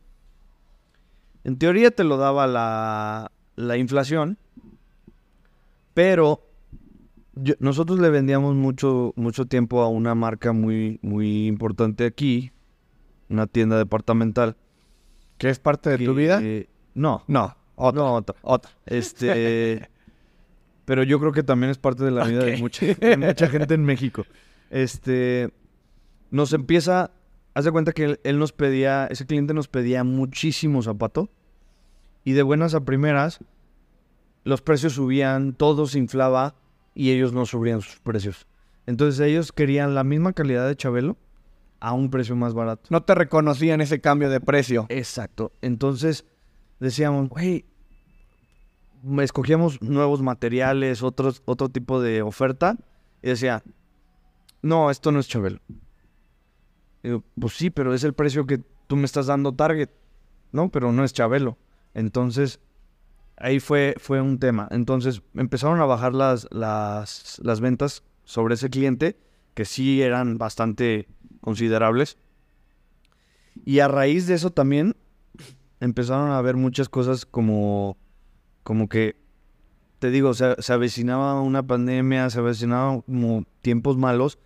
[1.45, 4.39] En teoría te lo daba la, la inflación,
[5.93, 6.41] pero
[7.59, 12.53] nosotros le vendíamos mucho, mucho tiempo a una marca muy, muy importante aquí,
[13.29, 14.57] una tienda departamental.
[15.39, 16.41] ¿Qué es parte de tu que, vida?
[16.43, 18.03] eh, no, No, otra.
[18.03, 18.37] no, otra.
[18.43, 18.71] otra.
[18.87, 19.89] Este,
[20.85, 23.75] pero yo creo que también es parte de la vida de mucha, de mucha gente
[23.75, 24.25] en México.
[24.71, 25.51] Este,
[26.31, 27.11] nos empieza,
[27.55, 31.29] haz de cuenta que él, él nos pedía, ese cliente nos pedía muchísimo zapato
[32.25, 33.41] y de buenas a primeras
[34.45, 36.55] los precios subían, todo se inflaba
[36.95, 38.47] y ellos no subían sus precios.
[38.87, 41.17] Entonces ellos querían la misma calidad de Chabelo
[41.81, 42.89] a un precio más barato.
[42.91, 44.87] No te reconocían ese cambio de precio.
[44.89, 45.53] Exacto.
[45.63, 46.25] Entonces
[46.81, 47.65] decíamos, güey,
[49.23, 52.77] escogíamos nuevos materiales, otros, otro tipo de oferta,
[53.23, 53.63] y decía,
[54.63, 55.61] no, esto no es Chabelo.
[57.03, 59.91] Y digo, pues sí, pero es el precio que tú me estás dando Target.
[60.53, 61.59] No, pero no es Chabelo.
[61.95, 62.61] Entonces,
[63.37, 64.69] ahí fue, fue un tema.
[64.71, 69.19] Entonces, empezaron a bajar las, las, las ventas sobre ese cliente,
[69.55, 71.09] que sí eran bastante
[71.47, 72.19] considerables.
[73.65, 74.97] Y a raíz de eso también
[75.79, 77.97] empezaron a haber muchas cosas como,
[78.65, 79.15] como que,
[80.01, 84.41] te digo, se, se avecinaba una pandemia, se avecinaban como tiempos malos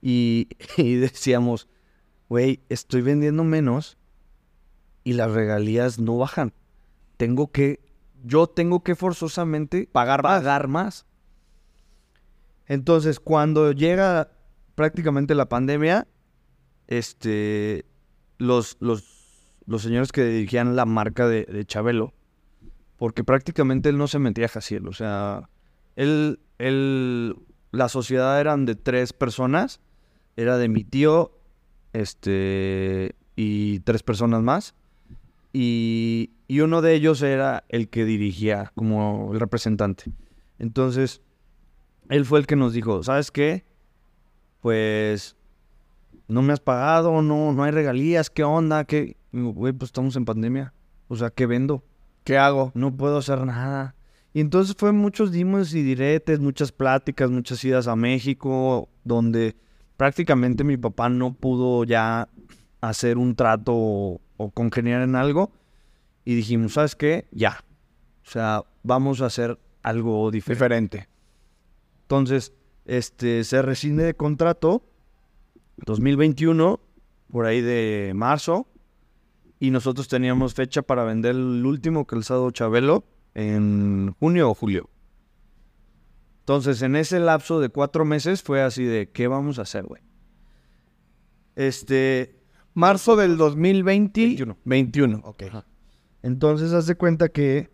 [0.00, 1.68] y, y decíamos,
[2.30, 3.98] güey, estoy vendiendo menos
[5.04, 6.54] y las regalías no bajan.
[7.18, 7.80] Tengo que,
[8.24, 10.38] yo tengo que forzosamente Pagar más.
[10.38, 11.04] pagar más.
[12.64, 14.30] Entonces, cuando llega
[14.74, 16.06] prácticamente la pandemia,
[16.88, 17.84] este,
[18.38, 19.04] los, los,
[19.66, 22.12] los señores que dirigían la marca de, de Chabelo,
[22.96, 25.48] porque prácticamente él no se metía a Jaciel, o sea,
[25.96, 27.36] él, él,
[27.72, 29.80] la sociedad eran de tres personas,
[30.36, 31.32] era de mi tío,
[31.92, 34.74] este, y tres personas más,
[35.52, 40.12] y, y uno de ellos era el que dirigía como el representante.
[40.58, 41.22] Entonces,
[42.08, 43.64] él fue el que nos dijo, ¿sabes qué?
[44.60, 45.36] Pues
[46.28, 48.84] no me has pagado, no, no hay regalías, ¿qué onda?
[48.84, 49.16] ¿Qué?
[49.32, 50.72] Y digo, Güey, pues estamos en pandemia.
[51.08, 51.84] O sea, ¿qué vendo?
[52.24, 52.72] ¿Qué hago?
[52.74, 53.94] No puedo hacer nada.
[54.32, 59.56] Y entonces fue muchos dimos y diretes, muchas pláticas, muchas idas a México, donde
[59.96, 62.28] prácticamente mi papá no pudo ya
[62.80, 65.52] hacer un trato o, o congeniar en algo.
[66.24, 67.26] Y dijimos, ¿sabes qué?
[67.30, 67.64] Ya.
[68.26, 70.98] O sea, vamos a hacer algo diferente.
[70.98, 71.08] Diferente.
[72.02, 72.52] Entonces,
[72.84, 74.82] este, se rescinde de contrato
[75.84, 76.80] 2021,
[77.30, 78.66] por ahí de marzo,
[79.58, 84.88] y nosotros teníamos fecha para vender el último calzado Chabelo en junio o julio.
[86.40, 90.02] Entonces, en ese lapso de cuatro meses fue así de, ¿qué vamos a hacer, güey?
[91.56, 92.36] Este,
[92.72, 94.20] Marzo del 2020.
[94.20, 94.58] 21.
[94.64, 95.44] 21, ok.
[96.22, 97.70] Entonces, haz de cuenta que,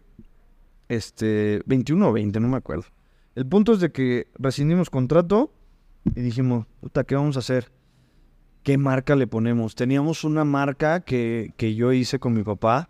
[0.88, 2.84] este, 21 o 20, no me acuerdo.
[3.34, 5.52] El punto es de que rescindimos contrato
[6.04, 7.70] y dijimos, puta, ¿qué vamos a hacer?
[8.62, 9.74] ¿Qué marca le ponemos?
[9.74, 12.88] Teníamos una marca que, que yo hice con mi papá,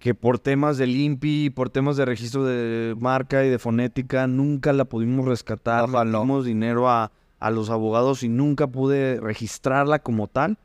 [0.00, 4.72] que por temas de limpi, por temas de registro de marca y de fonética, nunca
[4.72, 5.88] la pudimos rescatar.
[5.88, 10.58] Le dimos dinero a, a los abogados y nunca pude registrarla como tal.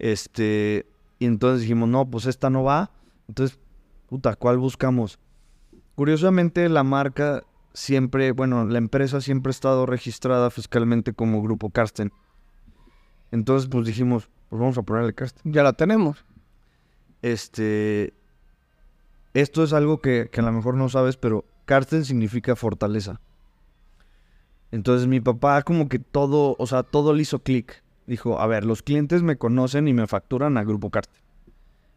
[0.00, 0.86] Este,
[1.20, 2.90] y entonces dijimos, no, pues esta no va.
[3.28, 3.60] Entonces,
[4.08, 5.20] puta, ¿cuál buscamos?
[5.94, 12.12] Curiosamente, la marca siempre, bueno, la empresa siempre ha estado registrada fiscalmente como Grupo Karsten.
[13.32, 15.52] Entonces, pues dijimos, pues vamos a ponerle Karsten.
[15.52, 16.24] Ya la tenemos.
[17.22, 18.14] Este,
[19.34, 23.20] esto es algo que, que a lo mejor no sabes, pero Karsten significa fortaleza.
[24.70, 27.82] Entonces mi papá como que todo, o sea, todo le hizo clic.
[28.06, 31.20] Dijo, a ver, los clientes me conocen y me facturan a Grupo Karsten.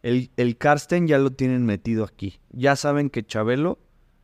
[0.02, 2.40] El, el Karsten ya lo tienen metido aquí.
[2.50, 3.78] Ya saben que Chabelo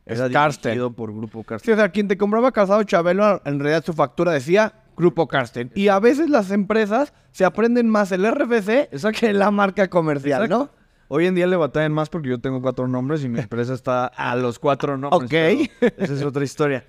[0.05, 1.73] Es era dirigido por Grupo Sí, Karsten.
[1.75, 5.71] o sea, quien te compraba calzado Chabelo, en realidad su factura decía Grupo Karsten.
[5.75, 10.71] Y a veces las empresas se aprenden más el RFC que la marca comercial, Exacto.
[10.73, 10.87] ¿no?
[11.09, 14.07] Hoy en día le batallan más porque yo tengo cuatro nombres y mi empresa está
[14.07, 15.23] a los cuatro nombres.
[15.23, 15.69] Ok.
[15.97, 16.83] Esa es otra historia.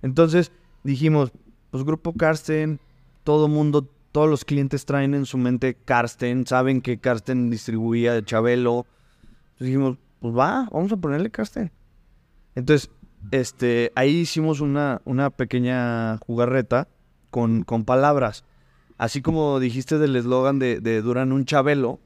[0.00, 0.52] Entonces
[0.84, 1.32] dijimos,
[1.70, 2.80] pues Grupo Karsten,
[3.24, 8.24] todo mundo, todos los clientes traen en su mente Karsten, saben que Karsten distribuía de
[8.24, 8.86] Chabelo.
[9.22, 11.72] Entonces dijimos, pues va, vamos a ponerle Karsten.
[12.54, 12.90] Entonces,
[13.32, 16.88] este, ahí hicimos una, una pequeña jugarreta
[17.30, 18.44] con, con palabras.
[18.96, 22.00] Así como dijiste del eslogan de, de Duran un Chabelo,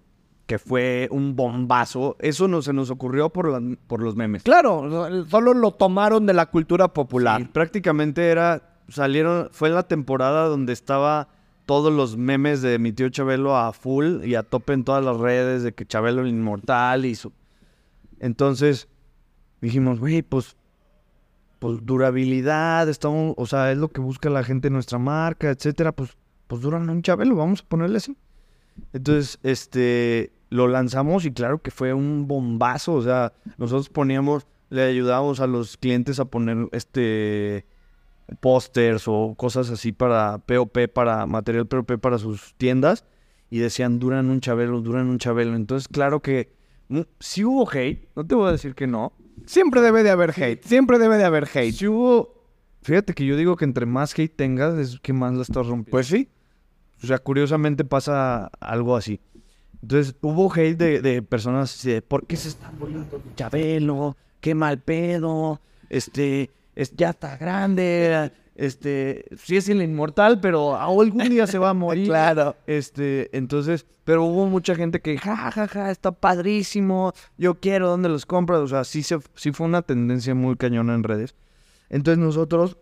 [0.47, 4.43] que fue un bombazo, eso no se nos ocurrió por, la- por los memes.
[4.43, 7.41] Claro, solo lo tomaron de la cultura popular.
[7.41, 11.29] Sí, prácticamente era, salieron, fue la temporada donde estaba
[11.65, 15.17] todos los memes de mi tío Chabelo a full y a tope en todas las
[15.17, 17.33] redes de que Chabelo el inmortal y su...
[18.21, 18.89] Entonces
[19.61, 20.57] dijimos, güey, pues,
[21.63, 25.93] pues durabilidad, estamos, o sea, es lo que busca la gente en nuestra marca, etcétera,
[25.93, 26.17] pues,
[26.49, 28.17] pues duran un Chabelo, vamos a ponerle así.
[28.93, 34.83] Entonces, este, lo lanzamos y claro que fue un bombazo, o sea, nosotros poníamos, le
[34.83, 37.65] ayudábamos a los clientes a poner, este,
[38.41, 43.05] pósters o cosas así para POP, para material POP para sus tiendas
[43.51, 45.55] y decían, duran un chabelo, duran un chabelo.
[45.55, 46.53] Entonces, claro que
[46.89, 49.13] mm, sí hubo hate, no te voy a decir que no.
[49.47, 51.73] Siempre debe de haber hate, siempre debe de haber hate.
[51.73, 52.35] Sí hubo,
[52.83, 55.91] fíjate que yo digo que entre más hate tengas es que más la estás rompiendo.
[55.91, 56.29] Pues sí.
[57.03, 59.21] O sea, curiosamente pasa algo así.
[59.83, 64.17] Entonces, hubo hate de, de personas así de, ¿por qué se están volviendo Chabelo?
[64.41, 65.61] Qué mal pedo.
[65.89, 68.31] Este, es, ya está grande.
[68.55, 72.07] Este, sí es el inmortal, pero algún día se va a morir.
[72.07, 72.57] Claro.
[72.67, 77.13] Este, entonces, pero hubo mucha gente que, ja, ja, ja, está padrísimo.
[77.39, 78.61] Yo quiero, ¿dónde los compras?
[78.61, 81.35] O sea, sí, se, sí fue una tendencia muy cañona en redes.
[81.89, 82.79] Entonces, nosotros,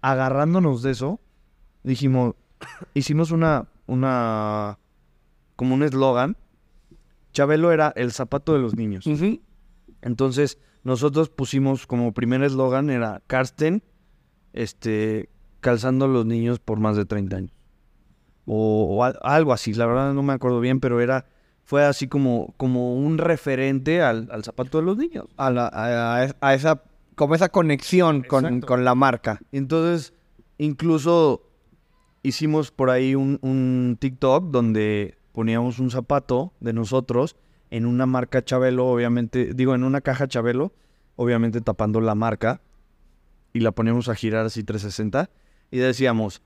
[0.00, 1.20] agarrándonos de eso,
[1.82, 2.34] dijimos,
[2.94, 4.78] hicimos una, una,
[5.56, 6.36] como un eslogan.
[7.32, 9.06] Chabelo era el zapato de los niños.
[10.02, 13.82] Entonces, nosotros pusimos como primer eslogan era Karsten,
[14.52, 15.28] este,
[15.60, 17.52] calzando a los niños por más de 30 años.
[18.46, 21.26] O, o al- algo así, la verdad no me acuerdo bien, pero era,
[21.64, 25.26] fue así como, como un referente al, al zapato de los niños.
[25.36, 26.82] A, la- a- a esa,
[27.14, 29.40] como esa conexión con, con la marca.
[29.52, 30.14] Entonces,
[30.56, 31.42] incluso
[32.22, 37.36] hicimos por ahí un, un TikTok donde poníamos un zapato de nosotros
[37.70, 40.72] en una marca Chabelo, obviamente, digo, en una caja Chabelo,
[41.16, 42.60] obviamente tapando la marca,
[43.52, 45.30] y la poníamos a girar así 360,
[45.70, 46.42] y decíamos,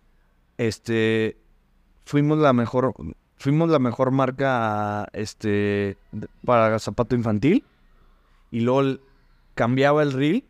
[0.59, 1.39] este,
[2.05, 2.95] fuimos la mejor,
[3.37, 5.97] fuimos la mejor marca, este,
[6.45, 7.65] para zapato infantil,
[8.51, 8.99] y luego
[9.55, 10.45] cambiaba el reel,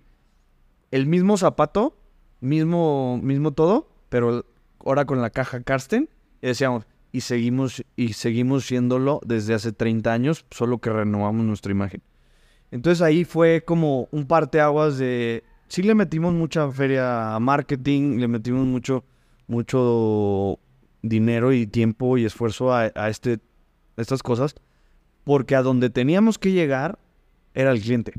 [0.91, 1.97] el mismo zapato,
[2.41, 4.45] mismo, mismo todo, pero
[4.85, 6.09] ahora con la caja Karsten,
[6.41, 11.73] y decíamos, y seguimos, y seguimos siéndolo desde hace 30 años, solo que renovamos nuestra
[11.73, 12.03] imagen.
[12.71, 15.45] Entonces ahí fue como un parteaguas de...
[15.73, 19.07] Sí le metimos mucha feria a marketing, le metimos mucho,
[19.47, 20.59] mucho
[21.01, 23.41] dinero y tiempo y esfuerzo a, a este,
[23.97, 24.55] estas cosas,
[25.25, 26.99] porque a donde teníamos que llegar
[27.55, 28.13] era el cliente.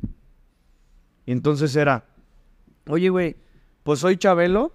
[1.28, 2.08] Y entonces era,
[2.88, 3.36] oye, güey,
[3.84, 4.74] pues soy Chabelo, o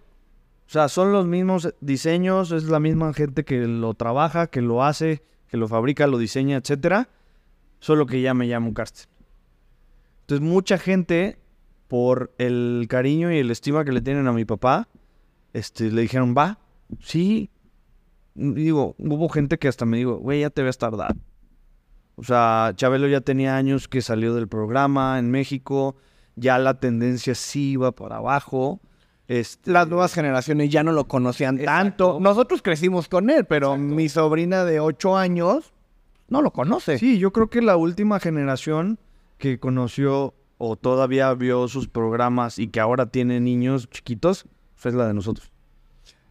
[0.70, 5.24] sea, son los mismos diseños, es la misma gente que lo trabaja, que lo hace,
[5.48, 7.08] que lo fabrica, lo diseña, etcétera,
[7.80, 9.10] solo que ya me llamo Karsten.
[10.20, 11.40] Entonces, mucha gente,
[11.88, 14.88] por el cariño y el estima que le tienen a mi papá,
[15.52, 16.58] este, le dijeron, va,
[17.00, 17.50] sí.
[18.34, 21.16] Digo, hubo gente que hasta me dijo, güey, ya te ves tardar.
[22.14, 25.96] O sea, Chabelo ya tenía años que salió del programa en México,
[26.36, 28.80] ya la tendencia sí iba para abajo.
[29.26, 32.18] Este, Las nuevas generaciones ya no lo conocían tanto.
[32.20, 35.72] Nosotros crecimos con él, pero mi sobrina de 8 años
[36.28, 36.98] no lo conoce.
[36.98, 38.98] Sí, yo creo que la última generación
[39.38, 44.44] que conoció o todavía vio sus programas y que ahora tiene niños chiquitos,
[44.74, 45.50] pues es la de nosotros.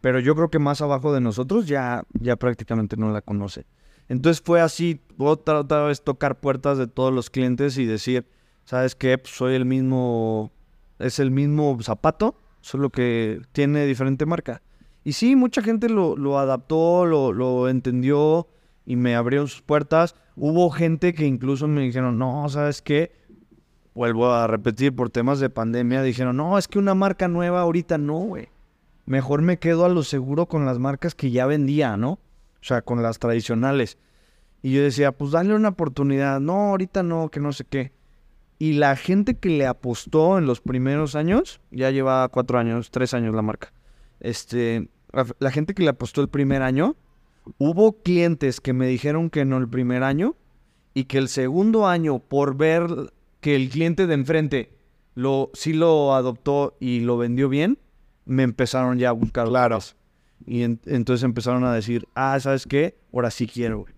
[0.00, 3.66] Pero yo creo que más abajo de nosotros ya, ya prácticamente no la conoce.
[4.08, 8.26] Entonces fue así, otra, otra vez tocar puertas de todos los clientes y decir,
[8.64, 9.18] ¿sabes qué?
[9.18, 10.52] Pues soy el mismo,
[10.98, 14.62] es el mismo zapato, solo que tiene diferente marca.
[15.04, 18.48] Y sí, mucha gente lo, lo adaptó, lo, lo entendió
[18.86, 20.14] y me abrieron sus puertas.
[20.36, 23.12] Hubo gente que incluso me dijeron, no, ¿sabes qué?
[23.98, 27.98] Vuelvo a repetir, por temas de pandemia, dijeron, no, es que una marca nueva ahorita
[27.98, 28.48] no, güey.
[29.06, 32.10] Mejor me quedo a lo seguro con las marcas que ya vendía, ¿no?
[32.10, 32.20] O
[32.60, 33.98] sea, con las tradicionales.
[34.62, 36.38] Y yo decía, pues dale una oportunidad.
[36.38, 37.90] No, ahorita no, que no sé qué.
[38.60, 43.14] Y la gente que le apostó en los primeros años, ya lleva cuatro años, tres
[43.14, 43.72] años la marca.
[44.20, 46.94] Este, la, la gente que le apostó el primer año,
[47.58, 50.36] hubo clientes que me dijeron que no el primer año
[50.94, 53.10] y que el segundo año, por ver
[53.40, 54.72] que el cliente de enfrente
[55.14, 57.78] lo, sí lo adoptó y lo vendió bien,
[58.24, 59.48] me empezaron ya a buscar.
[59.48, 59.78] Claro.
[60.46, 62.96] Y en- entonces empezaron a decir, ah, ¿sabes qué?
[63.12, 63.92] Ahora sí quiero, güey.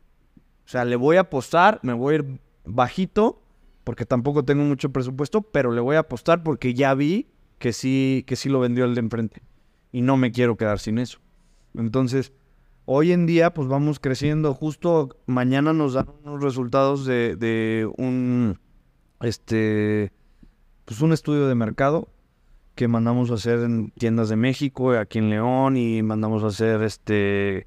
[0.64, 3.42] O sea, le voy a apostar, me voy a ir bajito,
[3.84, 7.26] porque tampoco tengo mucho presupuesto, pero le voy a apostar porque ya vi
[7.58, 9.42] que sí, que sí lo vendió el de enfrente.
[9.92, 11.18] Y no me quiero quedar sin eso.
[11.74, 12.32] Entonces,
[12.84, 14.54] hoy en día, pues vamos creciendo.
[14.54, 18.58] Justo mañana nos dan unos resultados de, de un,
[19.20, 20.12] este,
[20.84, 22.08] pues un estudio de mercado
[22.74, 26.82] que mandamos a hacer en tiendas de México, aquí en León, y mandamos a hacer
[26.82, 27.66] este,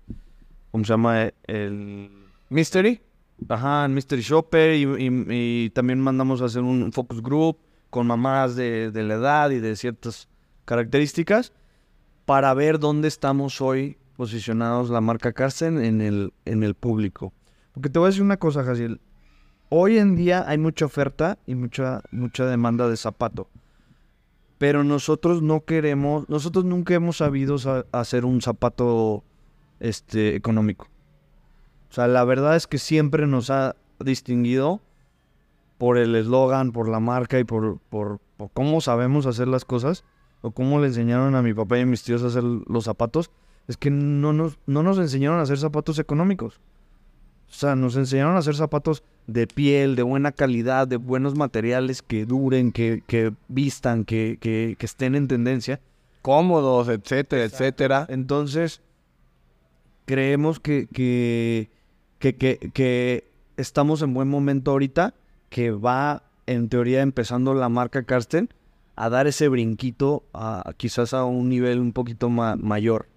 [0.72, 1.30] ¿cómo se llama?
[1.46, 2.10] El
[2.50, 3.02] Mystery.
[3.50, 5.26] Ajá, en Mystery Shopper y, y-
[5.66, 7.58] y también mandamos a hacer un focus group
[7.90, 10.30] con mamás de, de la edad y de ciertas
[10.66, 11.52] características
[12.26, 17.34] para ver dónde estamos hoy posicionados la marca Carsten en el, en el público.
[17.74, 19.02] Porque te voy a decir una cosa, Jaciel.
[19.76, 23.48] Hoy en día hay mucha oferta y mucha, mucha demanda de zapato.
[24.60, 29.24] Pero nosotros no queremos, nosotros nunca hemos sabido sa- hacer un zapato
[29.80, 30.90] este, económico.
[31.90, 34.80] O sea, la verdad es que siempre nos ha distinguido
[35.80, 40.04] por el eslogan, por la marca y por, por, por cómo sabemos hacer las cosas
[40.44, 43.32] o cómo le enseñaron a mi papá y a mis tíos a hacer los zapatos.
[43.68, 46.62] Es que no nos, no nos enseñaron a hacer zapatos económicos.
[47.54, 52.02] O sea, nos enseñaron a hacer zapatos de piel, de buena calidad, de buenos materiales
[52.02, 55.80] que duren, que, que vistan, que, que, que estén en tendencia.
[56.24, 58.08] Cómodos, etcétera, etcétera.
[58.10, 58.82] Entonces,
[60.06, 61.70] creemos que, que,
[62.20, 65.14] que, que- que estamos en buen momento ahorita,
[65.50, 68.50] que va, en teoría, empezando la marca Karsten
[68.96, 73.08] a dar ese brinquito a, quizás a un nivel un poquito ma- mayor.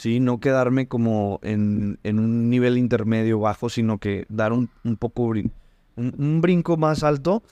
[0.00, 0.18] ¿Sí?
[0.18, 5.24] No quedarme como en, en un nivel intermedio bajo, sino que dar un, un poco
[5.24, 5.52] un,
[5.96, 7.42] un brinco más alto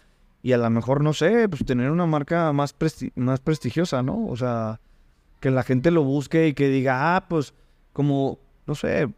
[0.42, 4.26] y a lo mejor, no sé, pues tener una marca más, presti- más prestigiosa, ¿no?
[4.26, 4.80] O sea,
[5.40, 7.52] que la gente lo busque y que diga, ah, pues
[7.92, 9.08] como, no sé,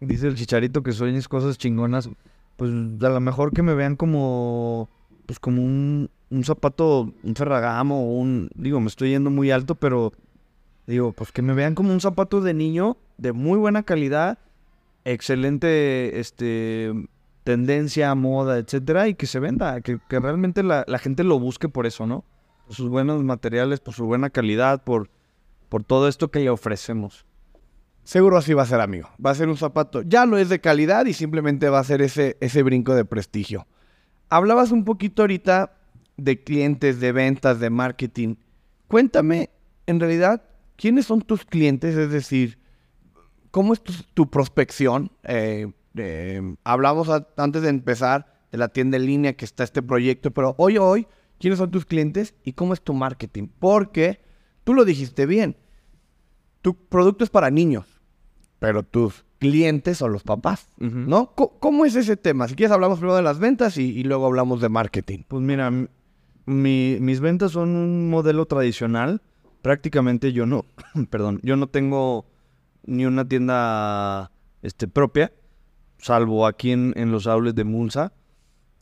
[0.00, 2.08] dice el chicharito que sueñes cosas chingonas,
[2.56, 4.88] pues a lo mejor que me vean como,
[5.26, 10.12] pues como un, un zapato, un Ferragamo, un, digo, me estoy yendo muy alto, pero
[10.86, 14.38] digo, pues que me vean como un zapato de niño de muy buena calidad,
[15.04, 16.92] excelente, este,
[17.44, 21.68] tendencia, moda, etcétera, y que se venda, que, que realmente la, la gente lo busque
[21.68, 22.24] por eso, ¿no?
[22.66, 25.10] Por sus buenos materiales, por su buena calidad, por,
[25.68, 27.24] por todo esto que le ofrecemos.
[28.02, 29.08] Seguro así va a ser, amigo.
[29.24, 30.02] Va a ser un zapato.
[30.02, 33.66] Ya no es de calidad y simplemente va a ser ese, ese brinco de prestigio.
[34.28, 35.76] Hablabas un poquito ahorita
[36.16, 38.36] de clientes, de ventas, de marketing.
[38.86, 39.50] Cuéntame,
[39.86, 40.42] en realidad,
[40.76, 41.96] ¿quiénes son tus clientes?
[41.96, 42.58] Es decir,
[43.50, 45.10] ¿cómo es tu, tu prospección?
[45.24, 49.82] Eh, eh, hablamos a- antes de empezar de la tienda en línea que está este
[49.82, 51.06] proyecto, pero hoy hoy,
[51.38, 53.48] ¿quiénes son tus clientes y cómo es tu marketing?
[53.58, 54.20] Porque
[54.64, 55.56] tú lo dijiste bien,
[56.62, 57.86] tu producto es para niños,
[58.58, 60.68] pero tus clientes son los papás.
[61.08, 61.32] ¿no?
[61.34, 62.48] ¿Cómo es ese tema?
[62.48, 65.20] Si quieres hablamos primero de las ventas y, y luego hablamos de marketing.
[65.28, 65.70] Pues mira,
[66.46, 69.22] mi- mis ventas son un modelo tradicional.
[69.66, 70.64] Prácticamente yo no,
[71.10, 72.24] perdón, yo no tengo
[72.84, 74.30] ni una tienda
[74.62, 75.32] este, propia,
[75.98, 78.12] salvo aquí en, en los outlets de Mulsa.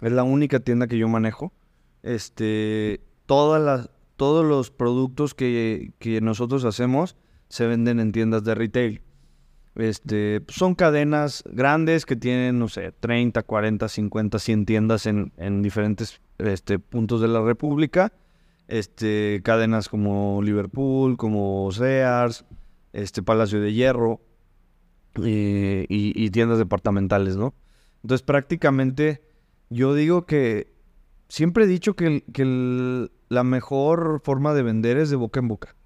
[0.02, 1.54] Es la única tienda que yo manejo.
[2.02, 7.16] Este, todas las, todos los productos que, que nosotros hacemos
[7.48, 9.00] se venden en tiendas de retail.
[9.76, 15.62] Este, son cadenas grandes que tienen, no sé, 30, 40, 50, 100 tiendas en, en
[15.62, 18.12] diferentes este, puntos de la República.
[18.66, 22.44] Este, cadenas como Liverpool, como Sears,
[22.92, 24.20] este, Palacio de Hierro
[25.22, 27.54] eh, y, tiendas departamentales, ¿no?
[28.02, 29.22] Entonces, prácticamente,
[29.70, 30.72] yo digo que
[31.28, 35.76] siempre he dicho que, que la mejor forma de vender es de boca en boca.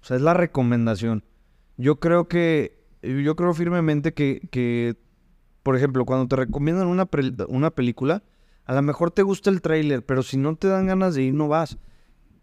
[0.00, 1.24] O sea, es la recomendación.
[1.76, 4.96] Yo creo que, yo creo firmemente que, que,
[5.62, 7.08] por ejemplo, cuando te recomiendan una,
[7.48, 8.22] una película,
[8.64, 11.34] a lo mejor te gusta el tráiler, pero si no te dan ganas de ir,
[11.34, 11.78] no vas.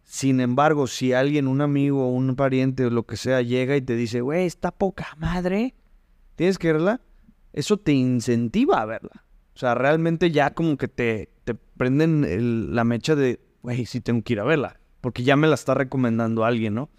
[0.10, 3.96] Sin embargo, si alguien, un amigo, un pariente o lo que sea, llega y te
[3.96, 5.76] dice, güey, está poca madre,
[6.34, 7.00] tienes que verla,
[7.54, 9.24] eso te incentiva a verla.
[9.54, 14.24] O sea, realmente ya como que te, te prenden la mecha de, güey, sí tengo
[14.24, 16.90] que ir a verla, porque ya me la está recomendando alguien, ¿no?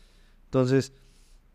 [0.44, 0.92] Entonces,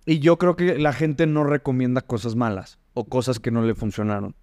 [0.06, 3.76] y yo creo que la gente no recomienda cosas malas o cosas que no le
[3.76, 4.36] funcionaron.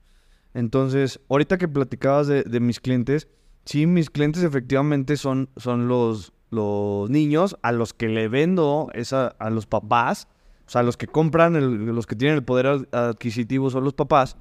[0.55, 3.29] Entonces, ahorita que platicabas de, de mis clientes,
[3.67, 9.29] sí, mis clientes efectivamente son, son los, los niños a los que le vendo esa,
[9.39, 10.29] a los papás,
[10.67, 14.37] o sea, los que compran, los que tienen el poder ad- adquisitivo son los papás.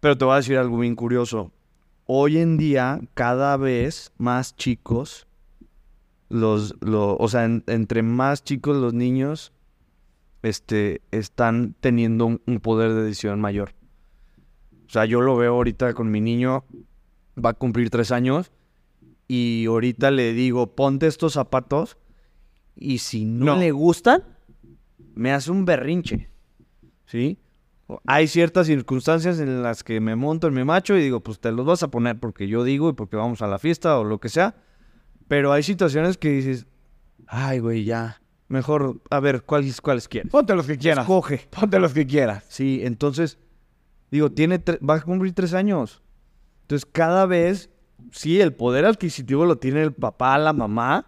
[0.00, 1.52] Pero te voy a decir algo bien curioso.
[2.06, 5.28] Hoy en día, cada vez más chicos,
[6.28, 9.52] los, lo- o sea, en- entre más chicos los niños,
[10.42, 13.74] este, están teniendo un, un poder de decisión mayor.
[14.88, 16.64] O sea, yo lo veo ahorita con mi niño,
[17.42, 18.50] va a cumplir tres años,
[19.28, 21.96] y ahorita le digo, ponte estos zapatos,
[22.76, 23.56] y si no, No.
[23.56, 24.24] le gustan,
[25.14, 26.30] me hace un berrinche.
[27.06, 27.38] ¿Sí?
[28.06, 31.52] Hay ciertas circunstancias en las que me monto en mi macho y digo, pues te
[31.52, 34.18] los vas a poner porque yo digo y porque vamos a la fiesta o lo
[34.18, 34.54] que sea.
[35.28, 36.66] Pero hay situaciones que dices,
[37.26, 38.22] ay, güey, ya.
[38.48, 40.30] Mejor, a ver, ¿cuáles, cuáles quieres?
[40.30, 41.04] Ponte los que quieras.
[41.04, 41.46] Escoge.
[41.50, 42.44] Ponte los que quieras.
[42.48, 43.38] Sí, entonces,
[44.10, 46.02] digo, tiene va a cumplir tres años.
[46.62, 47.68] Entonces, cada vez,
[48.10, 51.06] sí, el poder adquisitivo lo tiene el papá, la mamá,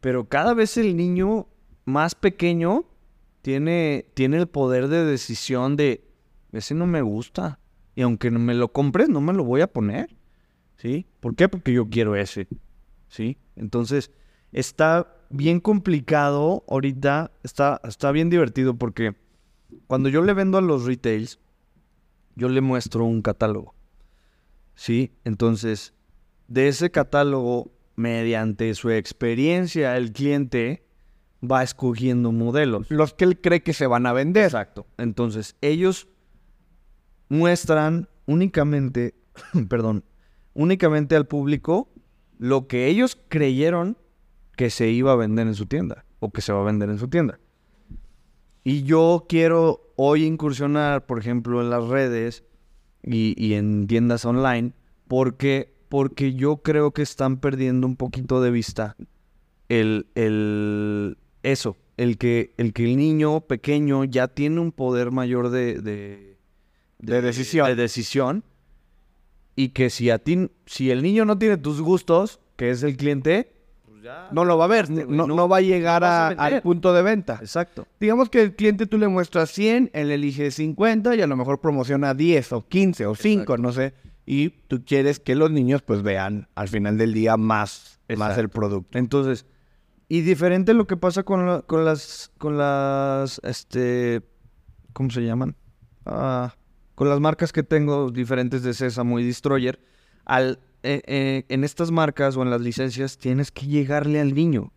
[0.00, 1.48] pero cada vez el niño
[1.84, 2.84] más pequeño
[3.42, 6.04] tiene, tiene el poder de decisión de,
[6.52, 7.58] ese no me gusta.
[7.94, 10.16] Y aunque me lo compres, no me lo voy a poner.
[10.76, 11.06] ¿Sí?
[11.20, 11.48] ¿Por qué?
[11.48, 12.46] Porque yo quiero ese.
[13.08, 13.38] ¿Sí?
[13.56, 14.12] Entonces,
[14.52, 19.16] está bien complicado ahorita, está, está bien divertido porque
[19.86, 21.40] cuando yo le vendo a los retails,
[22.36, 23.74] yo le muestro un catálogo.
[24.74, 25.10] ¿Sí?
[25.24, 25.92] Entonces,
[26.48, 30.84] de ese catálogo, mediante su experiencia, el cliente
[31.42, 32.90] va escogiendo modelos.
[32.90, 34.44] Los que él cree que se van a vender.
[34.44, 34.86] Exacto.
[34.96, 36.08] Entonces, ellos
[37.28, 39.14] muestran únicamente,
[39.68, 40.04] perdón,
[40.54, 41.88] únicamente al público
[42.38, 43.96] lo que ellos creyeron
[44.56, 46.98] que se iba a vender en su tienda o que se va a vender en
[46.98, 47.38] su tienda.
[48.64, 52.44] Y yo quiero hoy incursionar, por ejemplo, en las redes
[53.02, 54.72] y, y en tiendas online,
[55.06, 58.96] porque, porque yo creo que están perdiendo un poquito de vista
[59.68, 65.50] el, el eso, el que, el que el niño pequeño ya tiene un poder mayor
[65.50, 66.36] de, de,
[66.98, 67.66] De decisión.
[67.66, 68.44] de decisión,
[69.56, 72.96] y que si a ti, si el niño no tiene tus gustos, que es el
[72.96, 73.52] cliente,
[73.84, 74.28] pues ya.
[74.30, 74.88] No lo va a ver.
[74.90, 77.38] No, no- no va a llegar a al punto de venta.
[77.40, 77.86] Exacto.
[77.98, 81.60] Digamos que el cliente tú le muestras 100, él elige 50 y a lo mejor
[81.60, 83.62] promociona 10 o 15 o 5, Exacto.
[83.62, 83.94] no sé.
[84.30, 88.50] Y tú quieres que los niños pues vean al final del día más, más el
[88.50, 88.98] producto.
[88.98, 89.46] Entonces,
[90.06, 94.20] y diferente lo que pasa con, la- con las, con las, este,
[94.92, 95.56] ¿cómo se llaman?
[96.04, 96.54] Ah,
[96.94, 99.80] con las marcas que tengo diferentes de Sésamo y Destroyer,
[100.26, 104.72] al, eh, eh, en estas marcas o en las licencias tienes que llegarle al niño.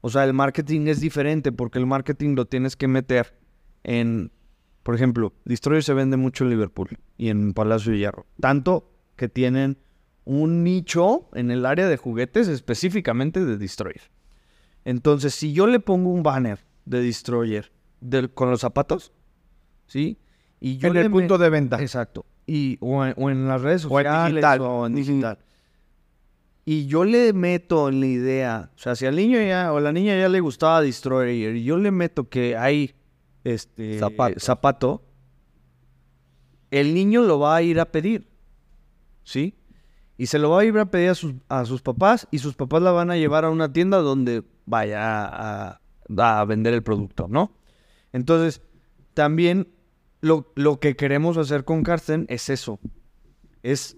[0.00, 3.38] O sea, el marketing es diferente porque el marketing lo tienes que meter
[3.84, 4.32] en,
[4.90, 8.26] por ejemplo, Destroyer se vende mucho en Liverpool y en Palacio de Hierro.
[8.40, 9.78] Tanto que tienen
[10.24, 14.10] un nicho en el área de juguetes específicamente de Destroyer.
[14.84, 17.70] Entonces, si yo le pongo un banner de Destroyer
[18.00, 19.12] del- con los zapatos,
[19.86, 20.18] ¿sí?
[20.58, 21.80] Y yo en le el me- punto de venta.
[21.80, 22.26] Exacto.
[22.48, 24.60] y, o, en, o en las redes O en sociales digital.
[24.62, 25.38] o en digital.
[26.64, 29.80] Y yo le meto en la idea, o sea, si al niño ya o a
[29.80, 32.96] la niña ya le gustaba Destroyer y yo le meto que hay
[33.44, 34.00] este
[34.38, 35.02] zapato,
[36.70, 38.28] el niño lo va a ir a pedir.
[39.22, 39.54] ¿Sí?
[40.16, 42.54] Y se lo va a ir a pedir a sus, a sus papás y sus
[42.54, 45.80] papás la van a llevar a una tienda donde vaya a,
[46.16, 47.52] a vender el producto, ¿no?
[48.12, 48.60] Entonces,
[49.14, 49.68] también
[50.20, 52.80] lo, lo que queremos hacer con Carsten es eso.
[53.62, 53.96] Es,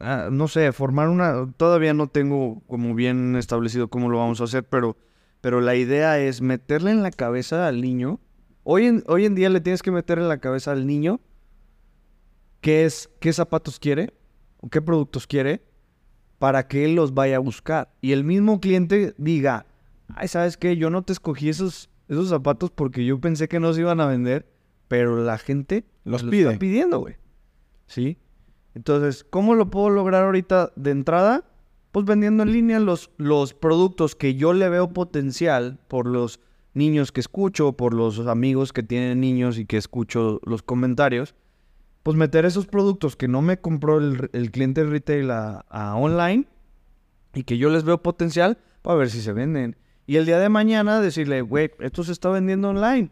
[0.00, 1.52] ah, no sé, formar una...
[1.56, 4.96] Todavía no tengo como bien establecido cómo lo vamos a hacer, pero,
[5.40, 8.20] pero la idea es meterle en la cabeza al niño.
[8.64, 11.20] Hoy en, hoy en día le tienes que meter en la cabeza al niño
[12.60, 14.12] qué es, qué zapatos quiere,
[14.60, 15.62] o qué productos quiere,
[16.38, 17.92] para que él los vaya a buscar.
[18.00, 19.66] Y el mismo cliente diga,
[20.14, 20.76] ay, ¿sabes qué?
[20.76, 24.06] Yo no te escogí esos, esos zapatos porque yo pensé que no se iban a
[24.06, 24.48] vender,
[24.88, 26.42] pero la gente Los me lo pide.
[26.48, 27.16] está pidiendo, güey.
[27.86, 28.18] ¿Sí?
[28.74, 31.44] Entonces, ¿cómo lo puedo lograr ahorita de entrada?
[31.90, 36.40] Pues vendiendo en línea los, los productos que yo le veo potencial por los
[36.74, 41.34] niños que escucho, por los amigos que tienen niños y que escucho los comentarios.
[42.02, 46.46] Pues meter esos productos que no me compró el, el cliente retail a, online
[47.34, 49.76] y que yo les veo potencial para ver si se venden.
[50.06, 53.10] Y el día de mañana decirle, güey, esto se está vendiendo online.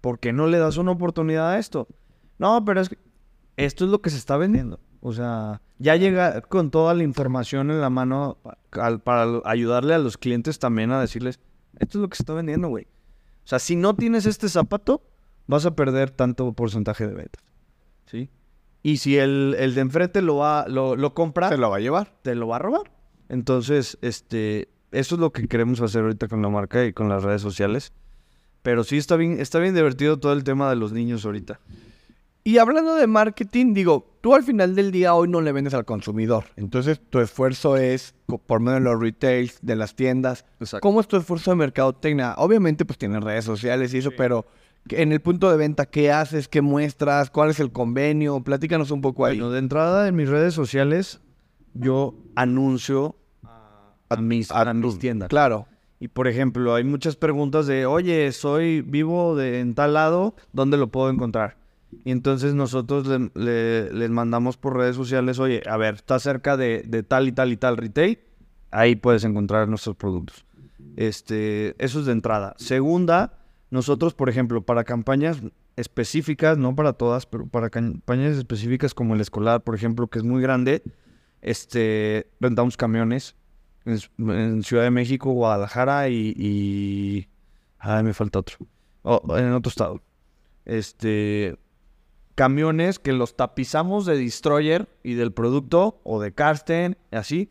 [0.00, 1.86] ¿Por qué no le das una oportunidad a esto?
[2.38, 2.96] No, pero es que
[3.56, 4.80] esto es lo que se está vendiendo.
[5.00, 8.38] O sea, ya llega con toda la información en la mano
[9.04, 11.38] para lo- ayudarle a los clientes también a decirles,
[11.78, 12.86] esto es lo que se está vendiendo, güey.
[13.44, 15.02] O sea, si no tienes este zapato,
[15.46, 17.42] vas a perder tanto porcentaje de ventas.
[18.06, 18.30] ¿Sí?
[18.82, 21.80] Y si el, el de enfrente lo, va, lo, lo compra, Se lo va a
[21.80, 22.14] llevar.
[22.22, 22.90] te lo va a robar.
[23.28, 27.22] Entonces, este, eso es lo que queremos hacer ahorita con la marca y con las
[27.22, 27.92] redes sociales.
[28.62, 31.60] Pero sí está bien, está bien divertido todo el tema de los niños ahorita.
[32.44, 35.84] Y hablando de marketing, digo, tú al final del día hoy no le vendes al
[35.84, 36.44] consumidor.
[36.56, 38.14] Entonces, tu esfuerzo es
[38.46, 40.44] por medio de los retails, de las tiendas.
[40.58, 40.80] Exacto.
[40.86, 42.34] ¿Cómo es tu esfuerzo de mercadotecnia?
[42.38, 44.44] Obviamente, pues tienes redes sociales y eso, pero
[44.88, 46.48] ¿qué- en el punto de venta, ¿qué haces?
[46.48, 47.30] ¿Qué muestras?
[47.30, 48.40] ¿Cuál es el convenio?
[48.42, 49.36] Platícanos un poco ahí.
[49.38, 51.20] Bueno, de entrada en mis redes sociales,
[51.74, 53.14] yo anuncio
[54.08, 55.28] a, mis, a mis tiendas.
[55.28, 55.68] Claro.
[56.00, 60.76] Y por ejemplo, hay muchas preguntas de, oye, soy vivo de en tal lado, ¿dónde
[60.76, 61.61] lo puedo encontrar?
[62.04, 66.56] Y entonces nosotros le- le- les mandamos por redes sociales, oye, a ver, está cerca
[66.56, 68.18] de, de tal y tal y tal retail,
[68.70, 70.44] ahí puedes encontrar nuestros productos.
[70.96, 72.54] Este, eso es de entrada.
[72.58, 73.38] Segunda,
[73.70, 75.42] nosotros, por ejemplo, para campañas
[75.76, 80.24] específicas, no para todas, pero para campañas específicas como el escolar, por ejemplo, que es
[80.24, 80.82] muy grande,
[81.40, 83.36] este, rentamos camiones
[83.84, 87.28] en, Ciudad de México, Guadalajara y, y...
[87.78, 88.56] Ay, me falta otro.
[89.36, 90.00] En otro estado.
[90.64, 91.56] Este...
[92.34, 97.50] Camiones que los tapizamos de Destroyer y del producto, o de Karsten, así,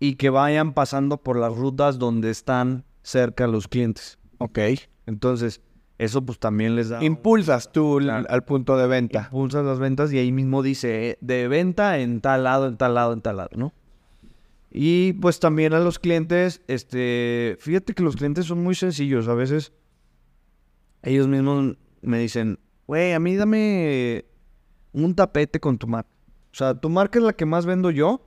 [0.00, 4.18] y que vayan pasando por las rutas donde están cerca los clientes.
[4.38, 4.58] Ok.
[5.06, 5.60] Entonces,
[5.98, 7.02] eso pues también les da...
[7.02, 8.26] Impulsas tú Claro.
[8.28, 9.28] al punto de venta.
[9.32, 12.94] impulsas las ventas y ahí mismo dice eh, de venta en tal lado, en tal
[12.94, 13.72] lado, en tal lado, ¿no?
[14.70, 19.34] Y pues también a los clientes, este, fíjate que los clientes son muy sencillos, a
[19.34, 19.72] veces
[21.02, 24.24] ellos mismos me dicen, güey, a mí dame
[24.92, 26.10] un tapete con tu marca.
[26.52, 28.20] O sea, tu marca es la que más vendo yo,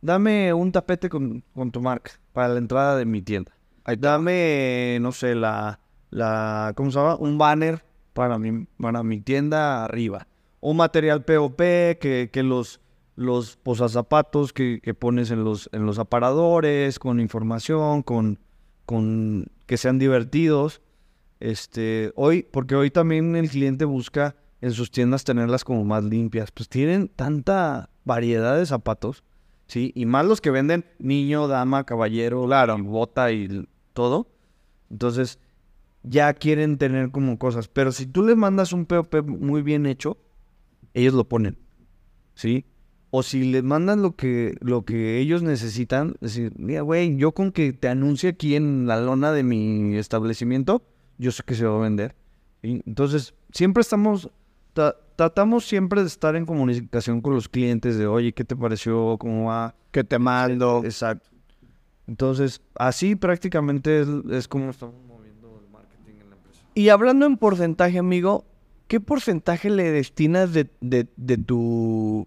[0.00, 3.52] dame un tapete con, con tu marca para la entrada de mi tienda.
[3.98, 5.80] Dame, no sé, la,
[6.10, 7.16] la, ¿cómo se llama?
[7.16, 10.26] Un banner para mi, para mi tienda arriba.
[10.60, 12.80] Un material POP que, que los,
[13.16, 18.38] los posazapatos que, que pones en los, en los aparadores, con información, con,
[18.86, 20.80] con que sean divertidos.
[21.44, 26.50] Este, hoy, porque hoy también el cliente busca en sus tiendas tenerlas como más limpias.
[26.50, 29.24] Pues tienen tanta variedad de zapatos,
[29.66, 29.92] ¿sí?
[29.94, 34.26] Y más los que venden niño, dama, caballero, y bota y todo.
[34.90, 35.38] Entonces,
[36.02, 37.68] ya quieren tener como cosas.
[37.68, 40.16] Pero si tú les mandas un POP muy bien hecho,
[40.94, 41.58] ellos lo ponen,
[42.34, 42.64] ¿sí?
[43.10, 47.52] O si les mandan lo que, lo que ellos necesitan, decir, mira, güey, yo con
[47.52, 50.82] que te anuncie aquí en la lona de mi establecimiento,
[51.18, 52.14] yo sé que se va a vender.
[52.62, 54.30] Entonces, siempre estamos,
[54.74, 59.16] tra- tratamos siempre de estar en comunicación con los clientes de, oye, ¿qué te pareció?
[59.18, 59.74] ¿Cómo va?
[59.90, 60.82] Que te mando.
[60.84, 61.28] Exacto.
[62.06, 66.60] Entonces, así prácticamente es, es como estamos moviendo el marketing en la empresa.
[66.74, 68.44] Y hablando en porcentaje, amigo,
[68.88, 72.26] ¿qué porcentaje le destinas de, de- de tu...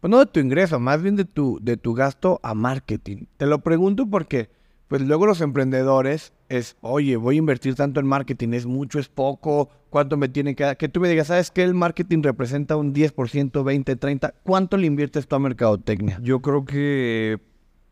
[0.00, 3.24] Pues no de tu ingreso, más bien de tu, de tu gasto a marketing?
[3.38, 4.50] Te lo pregunto porque
[4.88, 9.08] pues luego los emprendedores es, oye, voy a invertir tanto en marketing, es mucho, es
[9.08, 10.76] poco, cuánto me tiene que dar.
[10.76, 11.64] Que tú me digas, ¿sabes qué?
[11.64, 14.34] El marketing representa un 10%, 20, 30.
[14.44, 16.20] ¿Cuánto le inviertes tú a mercadotecnia?
[16.22, 17.40] Yo creo que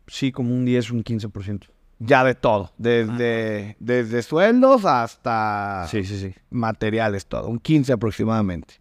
[0.07, 1.67] sí, como un 10, un 15%.
[1.99, 6.35] Ya de todo, desde, desde sueldos hasta Sí, sí, sí.
[6.49, 8.75] materiales, todo, un 15 aproximadamente.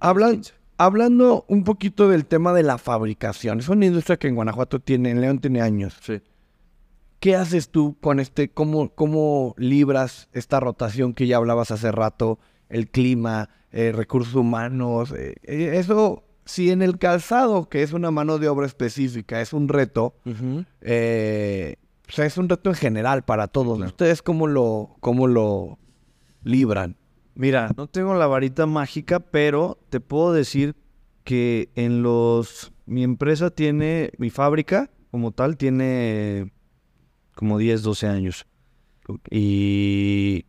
[0.00, 0.42] Hablan,
[0.76, 5.10] hablando un poquito del tema de la fabricación, es una industria que en Guanajuato tiene,
[5.10, 5.96] en León tiene años.
[6.00, 6.20] Sí.
[7.22, 12.40] ¿Qué haces tú con este, cómo, cómo libras esta rotación que ya hablabas hace rato,
[12.68, 15.12] el clima, eh, recursos humanos?
[15.12, 19.52] eh, eh, eso, si en el calzado, que es una mano de obra específica, es
[19.52, 20.16] un reto,
[20.80, 21.76] eh,
[22.08, 23.76] o sea, es un reto en general para todos.
[23.76, 23.90] Claro.
[23.90, 25.78] ¿Ustedes cómo lo, cómo lo
[26.42, 26.96] libran?
[27.36, 30.74] Mira, no tengo la varita mágica, pero te puedo decir
[31.22, 32.72] que en los...
[32.84, 36.51] Mi empresa tiene, mi fábrica como tal tiene
[37.42, 38.46] como 10, 12 años.
[39.28, 40.46] Y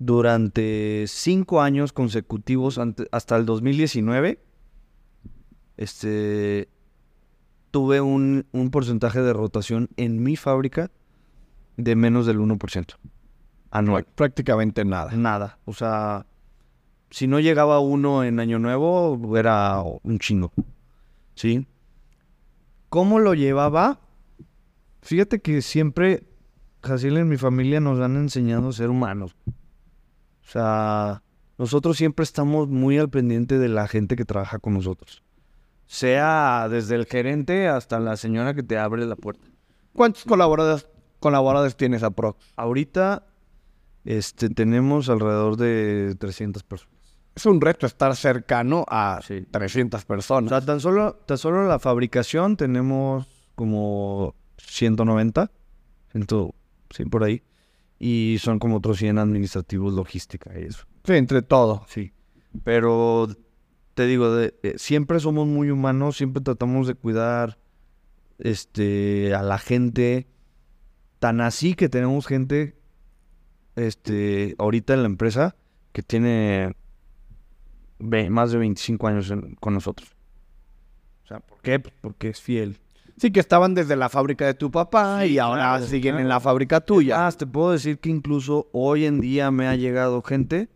[0.00, 2.80] durante 5 años consecutivos,
[3.12, 4.40] hasta el 2019,
[5.76, 6.68] este,
[7.70, 10.90] tuve un, un porcentaje de rotación en mi fábrica
[11.76, 12.96] de menos del 1%
[13.70, 14.04] anual.
[14.16, 15.12] Prácticamente nada.
[15.12, 15.58] Nada.
[15.64, 16.26] O sea,
[17.10, 20.50] si no llegaba uno en Año Nuevo, era un chingo.
[21.36, 21.68] ¿Sí?
[22.88, 24.00] ¿Cómo lo llevaba?
[25.04, 26.26] Fíjate que siempre,
[26.82, 29.36] Jaciel en mi familia nos han enseñado a ser humanos.
[29.46, 31.22] O sea,
[31.58, 35.22] nosotros siempre estamos muy al pendiente de la gente que trabaja con nosotros.
[35.86, 39.46] Sea desde el gerente hasta la señora que te abre la puerta.
[39.92, 40.88] ¿Cuántos colaboradores,
[41.20, 42.42] colaboradores tienes a Prox?
[42.56, 43.26] Ahorita
[44.06, 46.94] este, tenemos alrededor de 300 personas.
[47.34, 49.46] Es un reto estar cercano a Sí.
[49.50, 50.48] 300 O personas.
[50.48, 54.34] sea, tan solo, tan solo la fabricación tenemos como
[54.66, 55.50] 190,
[56.12, 56.26] 100,
[56.90, 57.42] sí, por ahí.
[57.98, 60.84] Y son como otros 100 administrativos, logística y eso.
[61.04, 61.84] sí, entre todo.
[61.88, 62.12] Sí.
[62.64, 63.28] Pero
[63.94, 67.58] te digo, de- eh, siempre somos muy humanos, siempre tratamos de cuidar
[68.38, 70.26] este, a la gente.
[71.20, 72.76] Tan así que tenemos gente
[73.76, 75.56] este, ahorita en la empresa
[75.92, 76.76] que tiene
[77.98, 80.14] ve- más de 25 años en- con nosotros.
[81.24, 81.80] O sea, ¿por qué?
[81.80, 82.78] Pues porque es fiel.
[83.16, 86.40] Sí, que estaban desde la fábrica de tu papá y ahora claro, siguen en la
[86.40, 87.18] fábrica tuya.
[87.18, 90.68] Más, te puedo decir que incluso hoy en día me ha llegado gente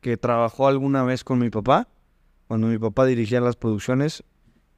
[0.00, 1.88] que trabajó alguna vez con mi papá,
[2.46, 4.22] cuando mi papá dirigía las producciones,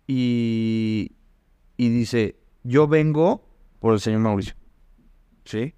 [0.06, 1.12] y,
[1.76, 3.48] y dice, yo vengo
[3.80, 4.54] por el señor Mauricio,
[5.44, 5.74] ¿sí?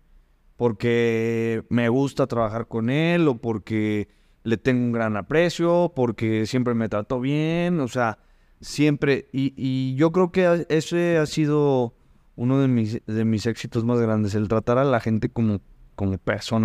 [0.57, 4.09] Porque me gusta trabajar con él, o porque
[4.45, 8.19] le tengo un gran aprecio, porque siempre me trató bien, o sea,
[8.63, 11.95] siempre, y, y yo creo que ese ha sido
[12.37, 15.61] uno de mis, de mis éxitos más grandes, el tratar a la gente como,
[15.95, 16.19] como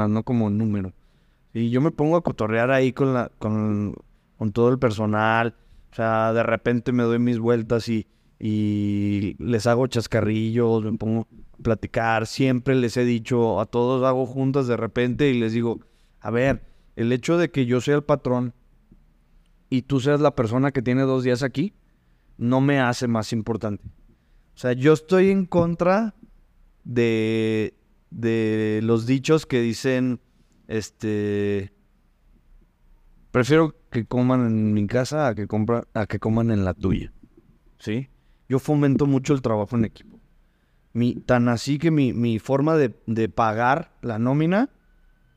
[0.07, 0.93] no como número.
[1.53, 3.95] Y yo me pongo a cotorrear ahí con, la, con,
[4.37, 5.55] con todo el personal,
[5.91, 8.07] o sea, de repente me doy mis vueltas y,
[8.39, 11.27] y les hago chascarrillos, me pongo
[11.59, 15.79] a platicar, siempre les he dicho a todos, hago juntas de repente y les digo,
[16.21, 16.61] a ver,
[16.95, 18.53] el hecho de que yo sea el patrón
[19.69, 21.73] y tú seas la persona que tiene dos días aquí,
[22.37, 23.83] no me hace más importante.
[24.55, 26.15] O sea, yo estoy en contra
[26.83, 27.75] de,
[28.09, 30.19] de los dichos que dicen,
[30.67, 31.71] este,
[33.31, 37.11] prefiero que coman en mi casa a que, compra, a que coman en la tuya.
[37.79, 38.09] ¿Sí?
[38.49, 40.19] Yo fomento mucho el trabajo en equipo.
[40.93, 44.69] Mi, tan así que mi, mi forma de, de pagar la nómina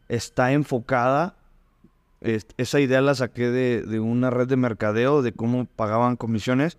[0.09, 1.37] está enfocada.
[2.21, 6.79] es- esa idea la saqué de, de una red de mercadeo de cómo pagaban comisiones.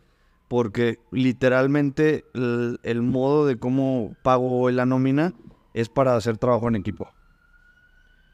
[0.51, 5.33] Porque literalmente el, modo de cómo pago la nómina
[5.73, 7.07] es para hacer trabajo en equipo.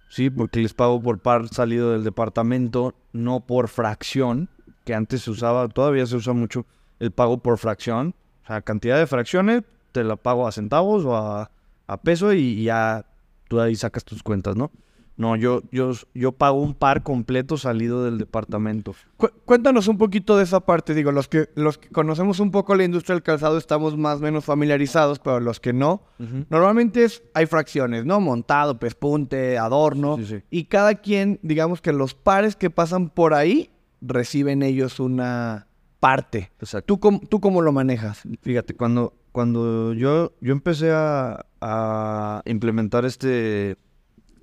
[0.10, 4.50] Sí, porque les pago por par salido del departamento, no por fracción,
[4.84, 6.66] que antes se usaba, todavía se usa mucho
[7.00, 8.16] el pago por fracción.
[8.46, 9.62] O sea, cantidad de fracciones,
[9.92, 11.52] te la pago a centavos o a,
[11.86, 13.06] a peso y ya
[13.48, 14.72] tú ahí sacas tus cuentas, ¿no?
[15.18, 18.94] No, yo, yo, yo pago un par completo salido del departamento.
[19.18, 20.94] Cu- cuéntanos un poquito de esa parte.
[20.94, 24.22] Digo, los que, los que conocemos un poco la industria del calzado estamos más o
[24.22, 26.04] menos familiarizados, pero los que no,
[26.52, 28.20] normalmente es, hay fracciones, ¿no?
[28.22, 30.18] Montado, pespunte, adorno.
[30.18, 30.44] Sí, sí.
[30.52, 35.66] Y cada quien, digamos que los pares que pasan por ahí, reciben ellos una
[36.00, 36.52] parte.
[36.60, 36.86] Exacto.
[36.94, 38.22] ¿Tú cómo, tú cómo lo manejas?
[38.44, 43.78] Fíjate, cuando, cuando yo, yo empecé a, a implementar este,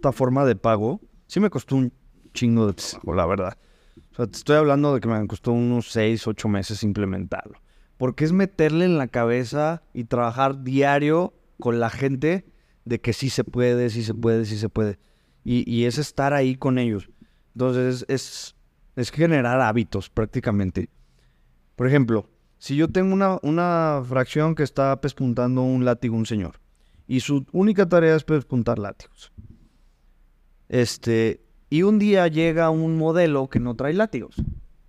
[0.05, 1.91] esta forma de pago, sí me costó un
[2.35, 3.57] chingo de trabajo, la verdad.
[4.13, 7.59] O sea, te estoy hablando de que me costó unos 6, 8 meses implementarlo.
[7.97, 12.45] porque es meterle en la cabeza y trabajar diario con la gente
[12.85, 14.99] de que sí se puede, sí se puede, sí se puede.
[15.43, 17.09] Y, y es estar ahí con ellos.
[17.55, 18.57] Entonces es,
[18.97, 20.91] es generar hábitos prácticamente.
[21.77, 22.29] Por ejemplo,
[22.59, 26.61] si yo tengo una, una fracción que está pespuntando un látigo un señor
[27.07, 29.33] y su única tarea es pespuntar látigos.
[30.75, 34.35] Este, y un día llega un modelo que no trae látigos.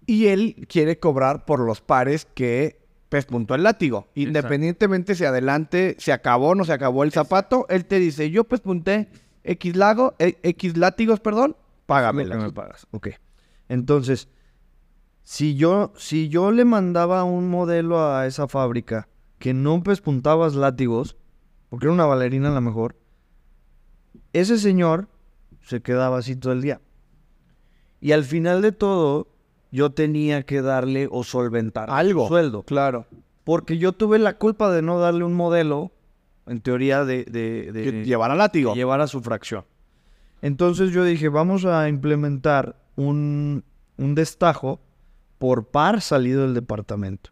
[0.07, 2.79] Y él quiere cobrar por los pares que
[3.09, 4.07] pespuntó el látigo.
[4.15, 8.45] Independientemente si adelante se acabó o no se acabó el zapato, él te dice, yo
[8.45, 9.09] pespunté
[9.43, 11.55] X, lago, eh, X látigos, perdón,
[11.86, 12.25] págame.
[12.25, 12.88] Lo que me pagas.
[12.89, 13.09] Ok.
[13.69, 14.27] Entonces,
[15.21, 19.07] si yo, si yo le mandaba un modelo a esa fábrica
[19.38, 21.15] que no pespuntabas látigos,
[21.69, 22.95] porque era una bailarina a lo mejor,
[24.33, 25.09] ese señor
[25.66, 26.80] se quedaba así todo el día.
[28.01, 29.28] Y al final de todo,
[29.72, 32.24] yo tenía que darle o solventar Algo.
[32.24, 32.63] su sueldo.
[32.63, 33.07] Claro.
[33.43, 35.91] Porque yo tuve la culpa de no darle un modelo,
[36.47, 38.74] en teoría, de, de, de- Que llevará látigo.
[38.74, 39.66] que llevara su fracción.
[40.41, 43.63] Entonces yo dije, vamos a implementar un,
[43.97, 44.80] un destajo
[45.39, 47.32] por par salido del departamento.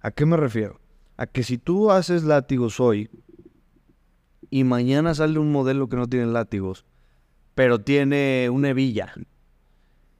[0.00, 0.80] ¿A qué me refiero?
[1.16, 3.10] A que si tú haces látigos hoy
[4.50, 6.84] y mañana sale un modelo que no tiene látigos,
[7.54, 9.12] pero tiene una hebilla,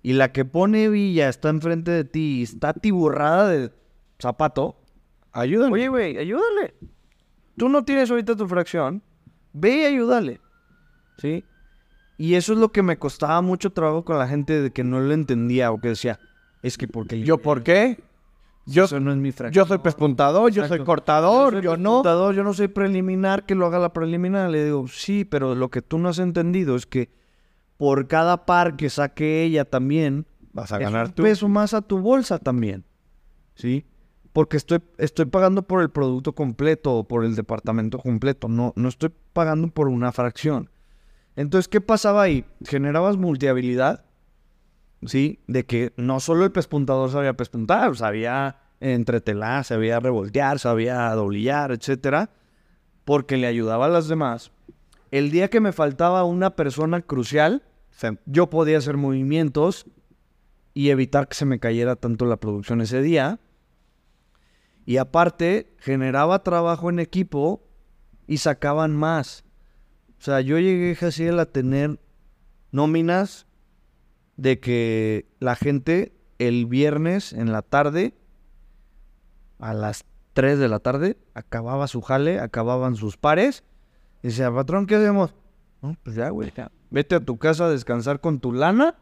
[0.03, 3.73] y la que pone hebilla está enfrente de ti y está tiburrada de
[4.21, 4.85] zapato,
[5.35, 5.73] Ayúdame.
[5.75, 6.75] Oye, güey, ayúdale.
[7.59, 9.03] Tú no tienes ahorita tu fracción.
[9.53, 10.41] Ve y ayúdale.
[11.19, 11.45] ¿Sí?
[12.17, 15.01] Y eso es lo que me costaba mucho trabajo con la gente de que no
[15.01, 16.21] lo entendía o que decía,
[16.63, 18.01] es que porque ¿Yo por qué?
[18.67, 19.65] Yo, eso no es mi fracción.
[19.65, 21.91] yo soy pespuntador, yo soy cortador, yo, soy no.
[21.91, 24.49] computador, yo no soy preliminar, que lo haga la preliminar.
[24.51, 27.11] Le digo, sí, pero lo que tú no has entendido es que
[27.77, 31.23] por cada par que saque ella también, Vas a es ganar un tú.
[31.25, 32.85] peso más a tu bolsa también.
[33.55, 33.85] ¿Sí?
[34.33, 38.49] Porque estoy, estoy pagando por el producto completo o por el departamento completo.
[38.49, 40.71] No, no estoy pagando por una fracción.
[41.37, 42.45] Entonces, ¿qué pasaba ahí?
[42.65, 44.05] Generabas multihabilidad,
[45.05, 45.41] ¿sí?
[45.47, 52.31] De que no solo el pespuntador sabía pespuntar, sabía entretelar, sabía revoltear, sabía doblillar, etcétera,
[53.05, 54.53] porque le ayudaba a las demás.
[55.15, 57.63] El día que me faltaba una persona crucial,
[58.27, 59.87] yo podía hacer movimientos
[60.73, 63.39] y evitar que se me cayera tanto la producción ese día.
[64.85, 67.63] Y aparte, generaba trabajo en equipo
[68.27, 69.45] y sacaban más.
[70.19, 72.01] O sea, yo llegué, Jaciel, a tener
[72.73, 73.47] nóminas
[74.37, 78.15] de que la gente el viernes en la tarde,
[79.61, 83.63] a las 3 de la tarde, acababa su jale, acababan sus pares.
[84.25, 85.35] Y decía, patrón, ¿qué hacemos?
[85.83, 86.51] No, pues ya, güey.
[86.89, 88.95] Vete a tu casa a descansar con tu lana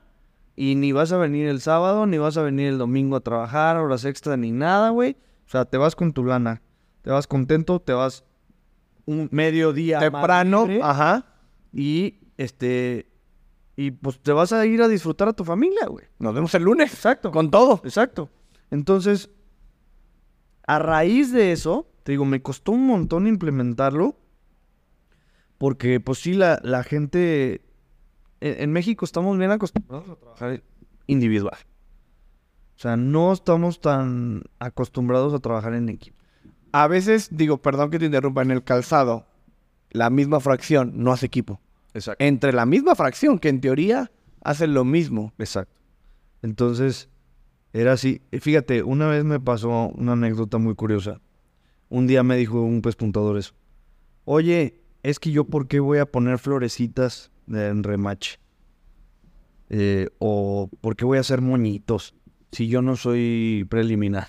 [0.56, 3.76] y ni vas a venir el sábado, ni vas a venir el domingo a trabajar,
[3.76, 5.16] horas extra, ni nada, güey.
[5.46, 6.60] O sea, te vas con tu lana.
[7.02, 8.24] Te vas contento, te vas
[9.06, 11.24] un mediodía Temprano, ajá.
[11.72, 13.06] y este
[13.76, 16.04] y pues te vas a ir a disfrutar a tu familia, güey.
[16.18, 16.92] Nos vemos el lunes.
[16.92, 17.30] Exacto.
[17.30, 17.80] Con todo.
[17.84, 18.28] Exacto.
[18.72, 19.30] Entonces,
[20.66, 24.16] a raíz de eso, te digo, me costó un montón implementarlo.
[25.62, 27.60] Porque, pues sí, la, la gente.
[28.40, 30.62] En, en México estamos bien acostumbrados a trabajar
[31.06, 31.56] individual.
[32.74, 36.16] O sea, no estamos tan acostumbrados a trabajar en equipo.
[36.72, 39.24] A veces, digo, perdón que te interrumpa, en el calzado,
[39.92, 41.60] la misma fracción no hace equipo.
[41.94, 42.24] Exacto.
[42.24, 44.10] Entre la misma fracción, que en teoría
[44.42, 45.32] hacen lo mismo.
[45.38, 45.80] Exacto.
[46.42, 47.08] Entonces,
[47.72, 48.20] era así.
[48.32, 51.20] Fíjate, una vez me pasó una anécdota muy curiosa.
[51.88, 53.54] Un día me dijo un pespuntador eso.
[54.24, 58.38] Oye, es que yo por qué voy a poner florecitas en remache.
[59.68, 62.14] Eh, o por qué voy a hacer moñitos
[62.50, 64.28] si yo no soy preliminar.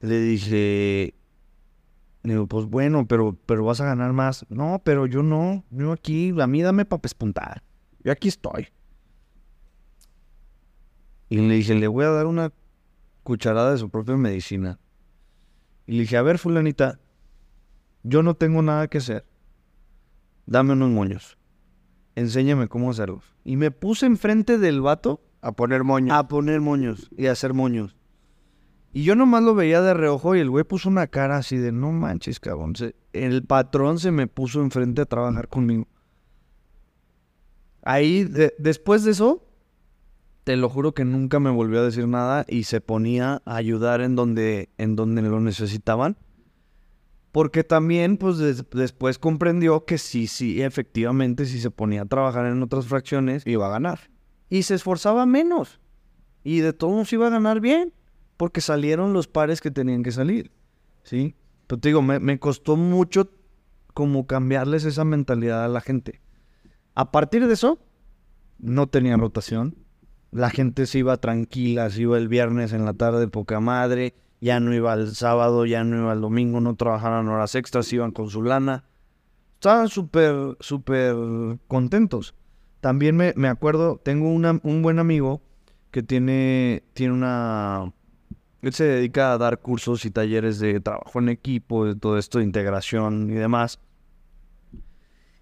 [0.00, 1.14] Le dije,
[2.24, 4.44] le digo, pues bueno, pero, pero vas a ganar más.
[4.48, 5.64] No, pero yo no.
[5.70, 7.62] Yo aquí, a mí dame para pespuntar.
[8.02, 8.68] Yo aquí estoy.
[11.28, 12.52] Y le dije, le voy a dar una
[13.22, 14.78] cucharada de su propia medicina.
[15.86, 16.98] Y le dije, a ver, fulanita,
[18.04, 19.26] yo no tengo nada que hacer.
[20.46, 21.36] Dame unos moños.
[22.14, 23.24] Enséñame cómo hacerlos.
[23.44, 26.14] Y me puse enfrente del vato A poner moño.
[26.14, 27.96] a poner moños y a hacer moños.
[28.92, 31.72] Y yo nomás lo veía de reojo y el güey puso una cara así de,
[31.72, 32.76] no manches, cabrón.
[32.76, 35.88] Se- el patrón se me puso enfrente a trabajar conmigo.
[37.82, 39.44] Ahí, de- después de eso,
[40.44, 44.00] te lo juro que nunca me volvió a decir nada y se ponía a ayudar
[44.00, 46.16] en donde, en donde lo necesitaban.
[47.34, 52.46] Porque también, pues des- después comprendió que sí, sí, efectivamente, si se ponía a trabajar
[52.46, 53.98] en otras fracciones, Iba a ganar.
[54.48, 55.80] y se esforzaba menos.
[56.44, 57.92] Y de todos iba a ganar bien.
[58.36, 60.52] porque salieron los pares que tenían que salir,
[61.02, 61.34] ¿sí?
[61.66, 63.30] Pero te digo, me, me costó mucho
[63.94, 66.20] como cambiarles esa mentalidad a la gente.
[66.94, 67.78] A partir de eso,
[68.58, 69.76] no tenía rotación.
[70.32, 74.14] La gente se iba tranquila, se iba el viernes en la tarde, poca madre.
[74.40, 78.10] Ya no iba el sábado, ya no iba el domingo, no trabajaban horas extras, iban
[78.12, 78.84] con su lana.
[79.54, 81.14] Estaban súper, súper
[81.66, 82.34] contentos.
[82.80, 85.40] También me, me acuerdo, tengo una- un buen amigo
[85.90, 87.92] que tiene, tiene una...
[88.60, 92.38] Él se dedica a dar cursos y talleres de trabajo en equipo, de todo esto
[92.38, 93.78] de integración y demás.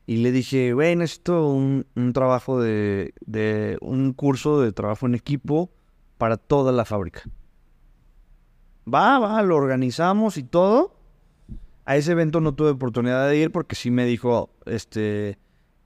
[0.06, 3.78] Y le dije, güey, necesito un, un trabajo de, de...
[3.80, 5.72] un curso de trabajo en equipo
[6.18, 7.22] para toda la fábrica.
[8.86, 10.96] Va, va, lo organizamos y todo.
[11.84, 15.38] A ese evento no tuve oportunidad de ir porque sí me dijo, este,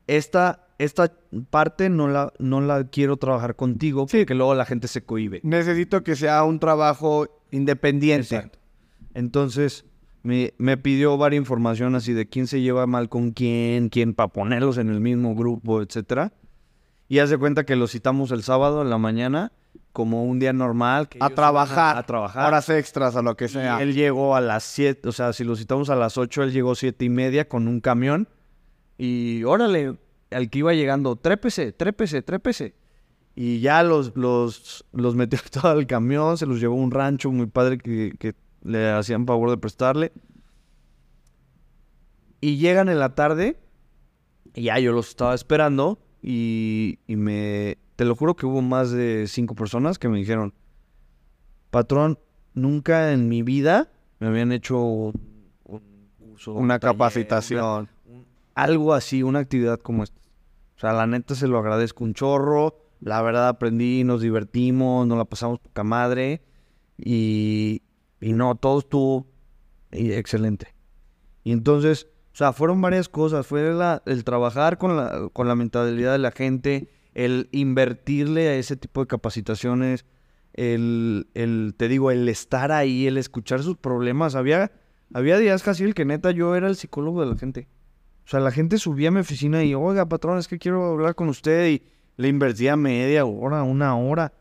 [0.07, 1.13] esta, esta
[1.51, 5.41] parte no la, no la quiero trabajar contigo porque luego la gente se cohibe.
[5.43, 8.37] Necesito que sea un trabajo independiente.
[8.37, 8.59] Exacto.
[9.15, 9.87] Entonces
[10.23, 14.29] me, me pidió varias información así de quién se lleva mal con quién, quién para
[14.29, 16.33] ponerlos en el mismo grupo, etcétera.
[17.09, 19.53] Y hace cuenta que lo citamos el sábado en la mañana
[19.97, 21.09] como un día normal.
[21.09, 21.97] que A trabajar.
[21.97, 22.49] A trabajar.
[22.49, 23.81] Horas extras o lo que Y sea.
[23.81, 26.75] él llegó a las 7, o sea, si lo citamos a las 8, él llegó
[26.75, 28.29] siete y media con un camión.
[28.99, 29.97] Y órale,
[30.31, 32.75] al que iba llegando, trépese, trépese, trépese.
[33.35, 37.33] Y ya los, los, los metió todo al camión, se los llevó a un rancho
[37.33, 38.35] muy padre que, que
[38.65, 40.13] le hacían favor de prestarle.
[42.43, 43.59] Y llegan en la tarde,
[44.53, 48.91] y ya yo los estaba esperando, y, y me, te lo juro que hubo más
[48.91, 50.53] de cinco personas que me dijeron,
[51.71, 52.19] patrón,
[52.55, 55.15] nunca en mi vida me habían hecho un,
[55.65, 55.83] un
[56.19, 57.89] curso, un Una capacitación.
[58.07, 58.25] un-
[58.55, 60.19] algo así, una actividad como esta.
[60.77, 62.79] O sea, la neta se lo agradezco un chorro.
[63.01, 66.43] La verdad aprendí, nos divertimos, nos la pasamos poca madre.
[66.99, 67.83] Y,
[68.21, 69.27] y no, todo estuvo
[69.91, 70.75] excelente.
[71.45, 73.47] Y entonces, o sea, fueron varias cosas.
[73.47, 78.57] Fue la- el trabajar con la, con la mentalidad de la gente, el invertirle a
[78.57, 80.05] ese tipo de capacitaciones,
[80.53, 84.35] el, el, te digo, el estar ahí, el escuchar sus problemas.
[84.35, 84.71] Había,
[85.15, 87.69] había días casi el que neta yo era el psicólogo de la gente.
[88.27, 91.15] O sea, la gente subía a mi oficina y, oiga, patrón, es que quiero hablar
[91.15, 91.71] con usted.
[91.71, 91.83] Y
[92.19, 94.35] le invertía media hora, una hora.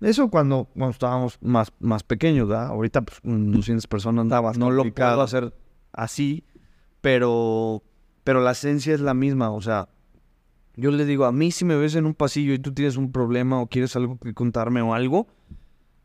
[0.00, 2.68] Eso cuando, cuando estábamos más, más pequeños, ¿verdad?
[2.68, 5.16] Ahorita, pues, con 200 personas más no lo complicado.
[5.16, 5.54] puedo hacer
[5.92, 6.42] así,
[7.02, 7.82] pero,
[8.22, 9.50] pero la esencia es la misma.
[9.50, 9.90] O sea,
[10.76, 13.12] yo le digo, a mí si me ves en un pasillo y tú tienes un
[13.12, 15.28] problema o quieres algo que contarme o algo,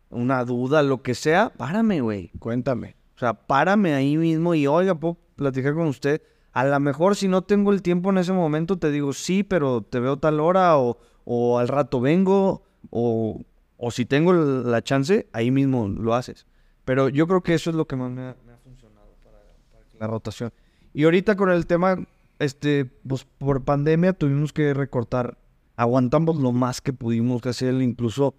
[0.10, 2.32] una duda, lo que sea, párame, güey.
[2.40, 2.96] Cuéntame.
[3.16, 6.22] O sea, párame ahí mismo y, oiga, puedo platicar con usted.
[6.52, 9.82] A lo mejor si no tengo el tiempo en ese momento, te digo, sí, pero
[9.82, 13.42] te veo tal hora o, o al rato vengo o,
[13.78, 16.48] o si tengo la chance, ahí mismo lo haces.
[16.86, 19.38] Pero yo creo que eso es lo que más me ha, me ha funcionado para,
[19.72, 20.52] para la rotación.
[20.94, 21.98] Y ahorita con el tema,
[22.40, 25.38] este, pues por pandemia tuvimos que recortar.
[25.76, 28.36] Aguantamos lo más que pudimos hacer, incluso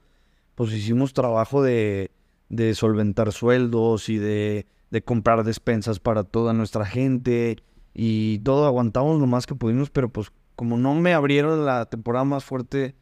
[0.55, 2.11] pues hicimos trabajo de,
[2.49, 7.63] de solventar sueldos y de, de comprar despensas para toda nuestra gente
[7.95, 12.25] y todo aguantamos lo más que pudimos, pero pues como no me abrieron la temporada
[12.25, 12.95] más fuerte,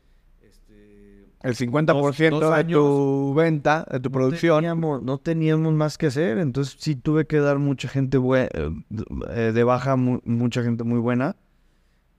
[1.43, 4.57] El 50% Dos- dos de tu venta, de tu no producción.
[4.59, 9.64] teníamos, no teníamos más que hacer, entonces sí tuve que dar mucha gente eh, de
[9.64, 11.36] baja, mu- mucha gente muy buena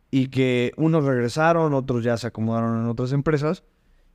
[0.09, 3.63] y que unos regresaron, otros ya se acomodaron en otras empresas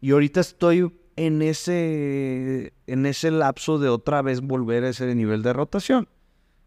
[0.00, 5.42] y ahorita estoy en ese en ese lapso de otra vez volver a ese nivel
[5.42, 6.08] de rotación.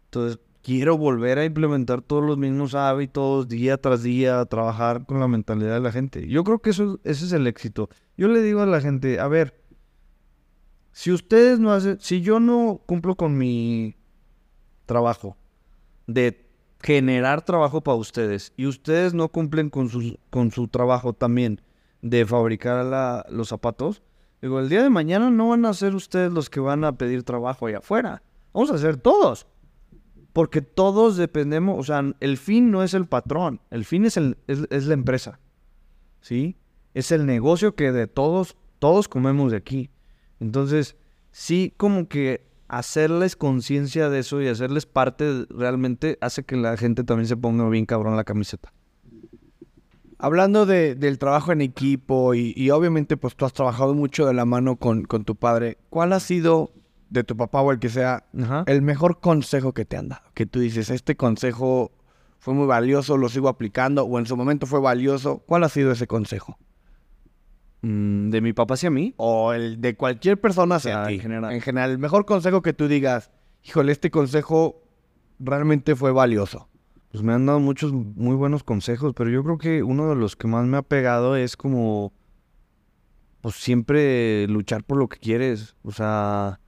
[0.06, 5.28] Entonces, quiero volver a implementar todos los mismos hábitos día tras día, trabajar con la
[5.28, 6.26] mentalidad de la gente.
[6.28, 7.90] Yo creo que eso ese es el éxito.
[8.18, 9.54] Yo le digo a la gente, a ver,
[10.90, 13.94] si ustedes no hacen, si yo no cumplo con mi
[14.86, 15.36] trabajo
[16.08, 16.44] de
[16.82, 21.60] generar trabajo para ustedes y ustedes no cumplen con su, con su trabajo también
[22.02, 24.02] de fabricar los zapatos,
[24.42, 27.22] digo, el día de mañana no van a ser ustedes los que van a pedir
[27.22, 28.24] trabajo allá afuera.
[28.52, 29.46] Vamos a hacer todos.
[30.32, 34.38] Porque todos dependemos, o sea, el fin no es el patrón, el fin es, el,
[34.48, 35.38] es la empresa.
[36.20, 36.56] ¿Sí?
[36.98, 39.90] Es el negocio que de todos, todos comemos de aquí.
[40.40, 40.96] Entonces,
[41.30, 47.04] sí, como que hacerles conciencia de eso y hacerles parte realmente hace que la gente
[47.04, 48.72] también se ponga bien cabrón la camiseta.
[50.18, 54.34] Hablando de- del trabajo en equipo y, y obviamente pues tú has trabajado mucho de
[54.34, 56.72] la mano con, con tu padre, ¿cuál ha sido
[57.10, 58.64] de tu papá o el que sea Ajá.
[58.66, 60.22] el mejor consejo que te han dado?
[60.34, 61.92] Que tú dices, este consejo
[62.40, 65.38] fue muy valioso, lo sigo aplicando o en su momento fue valioso.
[65.46, 66.58] ¿Cuál ha sido ese consejo?
[67.82, 69.14] Mm, ¿De mi papá hacia mí?
[69.18, 71.14] O el de cualquier persona hacia Ah, ti.
[71.14, 71.52] en general.
[71.52, 73.30] En general, el mejor consejo que tú digas,
[73.62, 74.82] híjole, este consejo
[75.38, 76.68] realmente fue valioso.
[77.12, 80.36] Pues me han dado muchos muy buenos consejos, pero yo creo que uno de los
[80.36, 82.12] que más me ha pegado es como,
[83.40, 85.74] pues siempre luchar por lo que quieres.
[85.82, 86.60] O sea,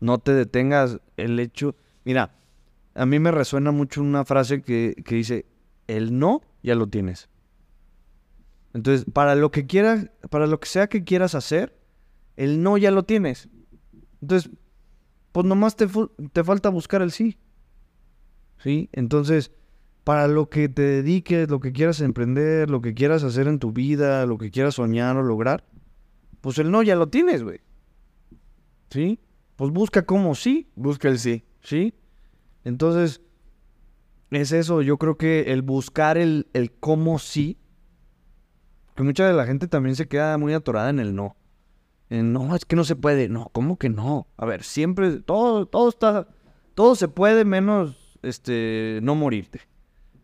[0.00, 0.98] no te detengas.
[1.16, 2.34] El hecho, mira,
[2.94, 5.46] a mí me resuena mucho una frase que, que dice,
[5.86, 7.28] el no ya lo tienes.
[8.74, 11.78] Entonces, para lo que quieras, para lo que sea que quieras hacer,
[12.36, 13.48] el no ya lo tienes.
[14.20, 14.50] Entonces,
[15.32, 15.86] pues nomás te,
[16.32, 17.38] te falta buscar el sí.
[18.58, 18.90] ¿Sí?
[18.92, 19.52] Entonces,
[20.02, 23.72] para lo que te dediques, lo que quieras emprender, lo que quieras hacer en tu
[23.72, 25.64] vida, lo que quieras soñar o lograr,
[26.40, 27.60] pues el no ya lo tienes, güey.
[28.90, 29.20] ¿Sí?
[29.56, 31.44] Pues busca cómo sí, Busca el sí.
[31.62, 31.94] ¿sí?
[32.64, 33.22] Entonces,
[34.30, 37.58] es eso, yo creo que el buscar el, el cómo sí,
[38.94, 41.36] que mucha de la gente también se queda muy atorada en el no.
[42.10, 43.28] En, no, es que no se puede.
[43.28, 44.28] No, ¿cómo que no?
[44.36, 46.28] A ver, siempre, todo, todo está,
[46.74, 49.62] todo se puede menos, este, no morirte.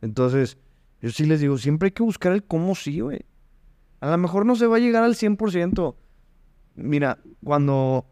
[0.03, 0.59] Entonces,
[1.01, 3.25] yo sí les digo, siempre hay que buscar el cómo sí, güey.
[4.01, 5.95] A lo mejor no se va a llegar al 100%.
[6.77, 8.07] Mira, cuando,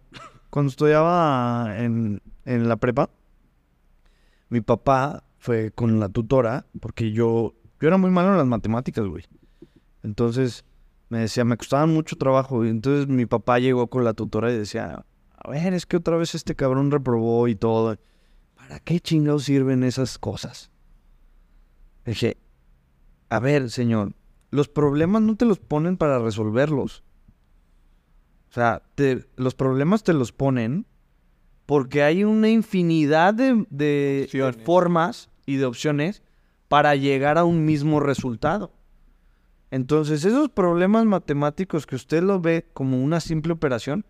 [0.50, 3.10] cuando estudiaba en, en la prepa,
[4.48, 9.06] mi papá fue con la tutora, porque yo, yo era muy malo en las matemáticas,
[9.06, 9.24] güey.
[10.08, 10.64] Entonces,
[11.10, 12.64] me decía, me costaban mucho trabajo.
[12.64, 15.04] Y entonces mi papá llegó con la tutora y decía,
[15.36, 17.98] a ver, es que otra vez este cabrón reprobó y todo.
[18.54, 20.70] ¿Para qué chingados sirven esas cosas?
[22.06, 22.38] Dije,
[23.28, 24.14] a ver, señor,
[24.50, 27.04] los problemas no te los ponen para resolverlos.
[28.50, 30.86] O sea, te- los problemas te los ponen
[31.66, 36.22] porque hay una infinidad de, formas y de opciones
[36.68, 38.72] para llegar a un mismo resultado.
[39.70, 44.04] Entonces, esos problemas matemáticos que usted lo ve como una simple operación,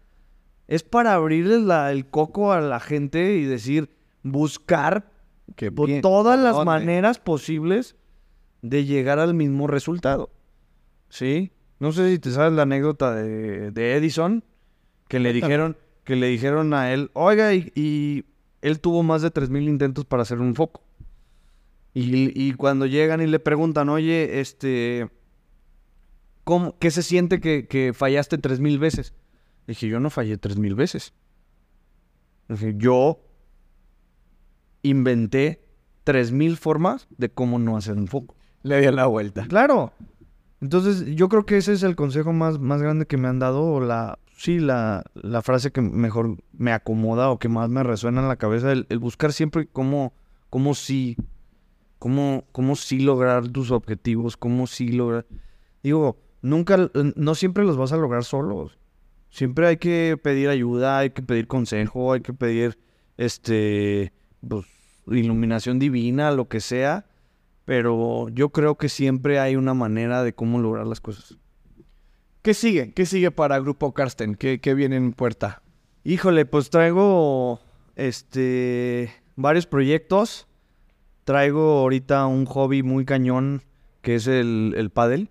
[0.69, 3.91] es para abrirle la- el coco a la gente y decir,
[4.23, 5.11] buscar
[5.57, 6.67] Que por bien- todas las ¿dónde?
[6.67, 7.97] maneras posibles
[8.63, 10.31] de llegar al mismo resultado.
[11.09, 11.53] ¿Sí?
[11.81, 14.45] No sé si te sabes la anécdota de, de Edison,
[15.09, 18.25] que le dijeron, que le dijeron a él, oiga, y, y
[18.61, 20.83] él tuvo más de 3.000 intentos para hacer un foco.
[21.95, 25.09] Y, y cuando llegan y le preguntan, oye, este,
[26.49, 29.13] ¿cómo, ¿qué se siente que, que fallaste 3.000 veces?
[29.67, 31.13] Dije, yo no fallé 3.000 veces.
[32.49, 33.21] Dije, yo
[34.81, 35.63] inventé
[36.07, 38.35] 3.000 formas de cómo no hacer un foco.
[38.63, 39.47] Le dio la vuelta.
[39.47, 39.93] Claro.
[40.63, 43.63] Entonces, yo creo que ese es el consejo más, más grande que me han dado,
[43.63, 48.23] o la, sí, la, la frase que mejor me acomoda o que más me resuena
[48.23, 50.15] en la cabeza, el, el buscar siempre cómo,
[50.49, 51.19] cómo sí,
[51.99, 55.27] cómo, cómo sí lograr tus objetivos, cómo sí lograr...
[55.83, 58.79] Digo, nunca, no siempre los vas a lograr solos.
[59.31, 62.79] Siempre hay que pedir ayuda, hay que pedir consejo, hay que pedir,
[63.17, 64.13] este,
[64.47, 64.67] pues,
[65.07, 67.07] iluminación divina, lo que sea.
[67.65, 71.37] Pero yo creo que siempre hay una manera de cómo lograr las cosas.
[72.41, 72.95] ¿Qué sigue?
[72.95, 74.35] ¿Qué sigue para Grupo Karsten?
[74.35, 75.63] ¿Qué, qué viene en puerta?
[76.05, 77.61] Híjole, pues traigo
[77.95, 80.47] este varios proyectos.
[81.25, 83.63] Traigo ahorita un hobby muy cañón
[84.01, 85.29] que es el, el pádel.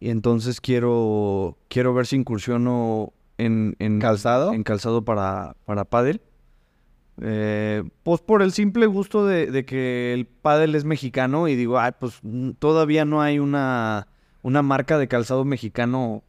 [0.00, 4.52] Y entonces quiero, quiero ver si incursiono en, en ¿Calzado?
[4.52, 6.20] En calzado para, para pádel.
[7.20, 11.78] Eh, pues por el simple gusto de, de que el pádel es mexicano y digo,
[11.78, 14.08] ay, pues mm, todavía no hay una,
[14.42, 16.24] una marca de calzado mexicano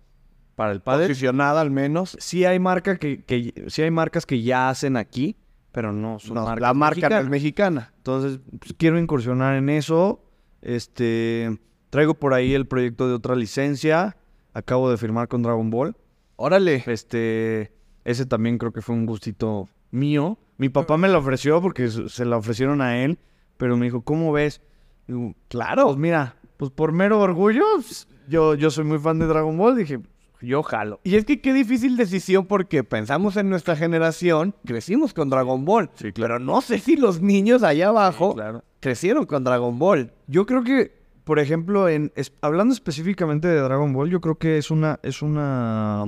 [0.56, 1.08] para el pádel.
[1.08, 2.16] Posicionada al menos.
[2.20, 5.36] Sí hay marca que, que sí hay marcas que ya hacen aquí,
[5.72, 7.94] pero no son No, marcas la marca no es mexicana.
[7.98, 10.22] Entonces, pues, quiero incursionar en eso.
[10.62, 11.60] Este,
[11.96, 14.18] traigo por ahí el proyecto de otra licencia.
[14.54, 15.96] Acabo de firmar con Dragon Ball.
[16.36, 16.84] Órale.
[16.88, 17.72] Este,
[18.04, 20.38] ese también creo que fue un gustito mío.
[20.58, 23.18] Mi papá me lo ofreció porque se la ofrecieron a él,
[23.56, 24.62] pero me dijo, ¿cómo ves?
[25.08, 29.28] Digo, claro, pues mira, pues por mero orgullo, pues, yo, yo soy muy fan de
[29.28, 30.02] Dragon Ball, dije,
[30.42, 31.00] yo jalo.
[31.06, 35.90] Y es que qué difícil decisión porque pensamos en nuestra generación, crecimos con Dragon Ball.
[35.96, 38.66] Sí, Pero no sé si los niños allá abajo claro.
[38.82, 40.12] crecieron con Dragon Ball.
[40.28, 44.58] Yo creo que, por ejemplo, en es- hablando específicamente de Dragon Ball, yo creo que
[44.58, 46.06] es una es una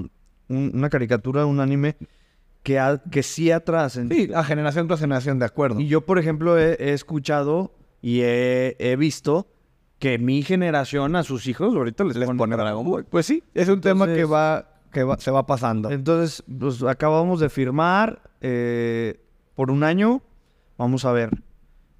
[0.47, 1.97] un- una caricatura, un anime
[2.63, 4.27] que ha- que sí ha trascendido.
[4.27, 5.79] Sí, a generación tras generación, de acuerdo.
[5.81, 9.47] Y yo, por ejemplo, he, he escuchado y he, he visto
[9.99, 13.03] que mi generación a sus hijos ahorita les, les pone Dragon Ball.
[13.05, 15.91] Pues sí, es un tema que va que va- se va pasando.
[15.91, 19.19] Entonces, pues acabamos de firmar eh,
[19.55, 20.21] por un año.
[20.77, 21.31] Vamos a ver.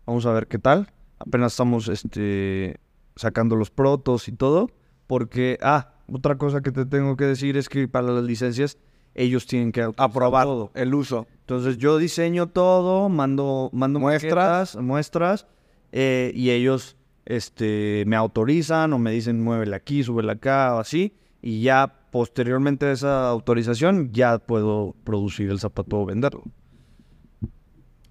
[0.06, 0.88] Vamos a ver qué tal.
[1.20, 2.78] Apenas estamos este,
[3.18, 4.70] sacando los protos y todo.
[5.08, 8.78] Porque, ah, otra cosa que te tengo que decir es que para las licencias
[9.16, 10.72] ellos tienen que Aprobar todo.
[10.76, 11.28] el uso.
[11.42, 14.76] Entonces yo diseño todo, mando, mando Muestras.
[14.76, 15.48] maquetas, muestras,
[15.92, 21.14] eh, y ellos este, me autorizan o me dicen muévele aquí, súbele acá o así,
[21.42, 26.44] y ya posteriormente a esa autorización ya puedo producir el zapato o venderlo.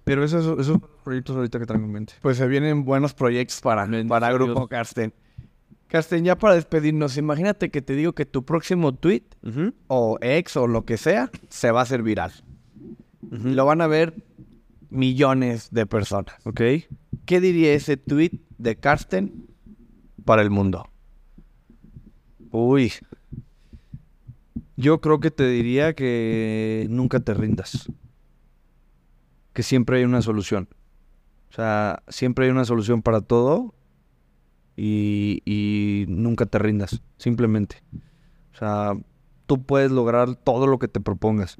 [0.07, 2.13] Pero esos, esos son los proyectos ahorita que traigo en mente.
[2.21, 4.39] Pues se vienen buenos proyectos para, para Dios.
[4.39, 5.13] Grupo Carsten.
[5.87, 9.23] Carsten, ya para despedirnos, imagínate que te digo que tu próximo tweet
[9.87, 12.31] o ex o lo que sea se va a hacer viral.
[13.29, 14.23] Lo van a ver
[14.89, 16.35] millones de personas.
[16.45, 16.61] Ok.
[17.25, 19.45] ¿Qué diría ese tweet de Carsten
[20.23, 20.87] para el mundo?
[22.51, 22.93] Uy.
[24.77, 27.89] Yo creo que te diría que nunca te rindas.
[29.57, 30.69] Que siempre hay una solución.
[31.49, 33.73] O sea, siempre hay una solución para todo
[34.75, 37.81] y, y nunca te rindas, simplemente.
[38.53, 38.93] O sea,
[39.47, 41.57] tú puedes lograr todo lo que te propongas.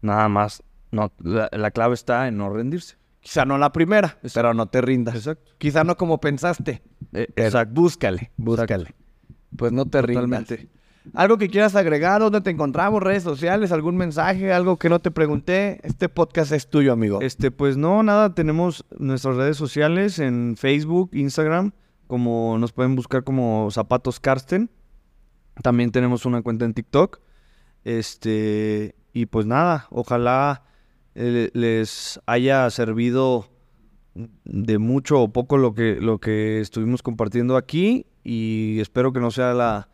[0.00, 0.62] Nada más,
[0.92, 2.98] no, la, la clave está en no rendirse.
[3.18, 5.16] Quizá no la primera, pero no te rindas.
[5.16, 5.50] Exacto.
[5.58, 6.84] Quizá no como pensaste.
[7.14, 7.74] Eh, exacto.
[7.74, 8.94] Búscale, búscale.
[9.56, 10.54] Pues no te rindas.
[11.12, 12.22] ¿Algo que quieras agregar?
[12.22, 13.02] ¿Dónde te encontramos?
[13.02, 13.72] ¿Redes sociales?
[13.72, 14.52] ¿Algún mensaje?
[14.52, 15.80] ¿Algo que no te pregunté?
[15.82, 17.20] Este podcast es tuyo, amigo.
[17.20, 21.72] Este, pues no, nada, tenemos nuestras redes sociales en Facebook, Instagram,
[22.06, 24.70] como nos pueden buscar como Zapatos Karsten.
[25.62, 27.20] También tenemos una cuenta en TikTok.
[27.84, 30.64] Este, y pues nada, ojalá
[31.14, 33.50] eh, les haya servido
[34.14, 38.06] de mucho o poco lo que, lo que estuvimos compartiendo aquí.
[38.24, 39.88] Y espero que no sea la,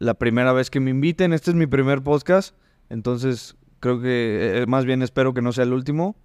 [0.00, 1.32] la primera vez que me inviten.
[1.32, 2.56] Este es mi primer podcast.
[2.88, 6.16] Entonces, creo que eh, más bien espero que no sea el último.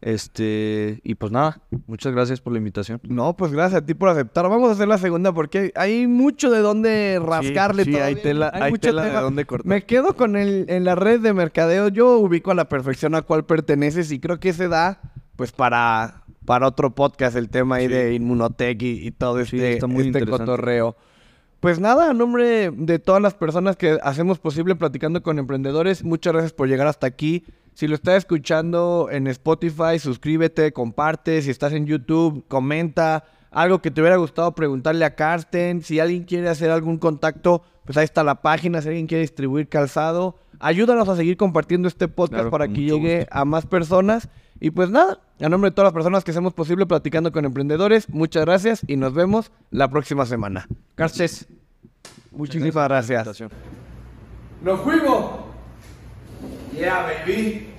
[0.00, 3.00] Este, y pues nada, muchas gracias por la invitación.
[3.04, 4.46] No, pues gracias a ti por aceptar.
[4.50, 7.84] Vamos a hacer la segunda porque hay mucho de dónde rascarle.
[7.84, 8.22] sí, hay todavía.
[8.22, 9.66] tela- hay mucho tela de dónde cortar.
[9.66, 11.88] Me quedo con el en la red de mercadeo.
[11.88, 15.00] Yo ubico a la perfección a cuál perteneces y creo que se da
[15.36, 17.94] pues para, para otro podcast el tema ahí Sí.
[17.94, 20.96] de Inmunotech y, y todo Sí, este, está muy este cotorreo.
[21.64, 26.34] Pues nada, a nombre de todas las personas que hacemos posible platicando con emprendedores, muchas
[26.34, 27.46] gracias por llegar hasta aquí.
[27.72, 31.40] Si lo estás escuchando en Spotify, suscríbete, comparte.
[31.40, 33.24] Si estás en YouTube, comenta.
[33.50, 35.80] Algo que te hubiera gustado preguntarle a Carsten.
[35.80, 38.82] Si alguien quiere hacer algún contacto, pues ahí está la página.
[38.82, 43.20] Si alguien quiere distribuir calzado, ayúdanos a seguir compartiendo este podcast Claro, para que llegue
[43.20, 43.30] gusto.
[43.32, 44.28] a más personas.
[44.60, 48.08] Y pues nada, a nombre de todas las personas que hacemos posible platicando con emprendedores,
[48.08, 50.66] muchas gracias y nos vemos la próxima semana.
[50.94, 51.48] Carces,
[52.30, 53.42] muchísimas gracias.
[54.62, 55.44] ¡Nos fuimos!
[56.72, 57.73] Yeah, baby.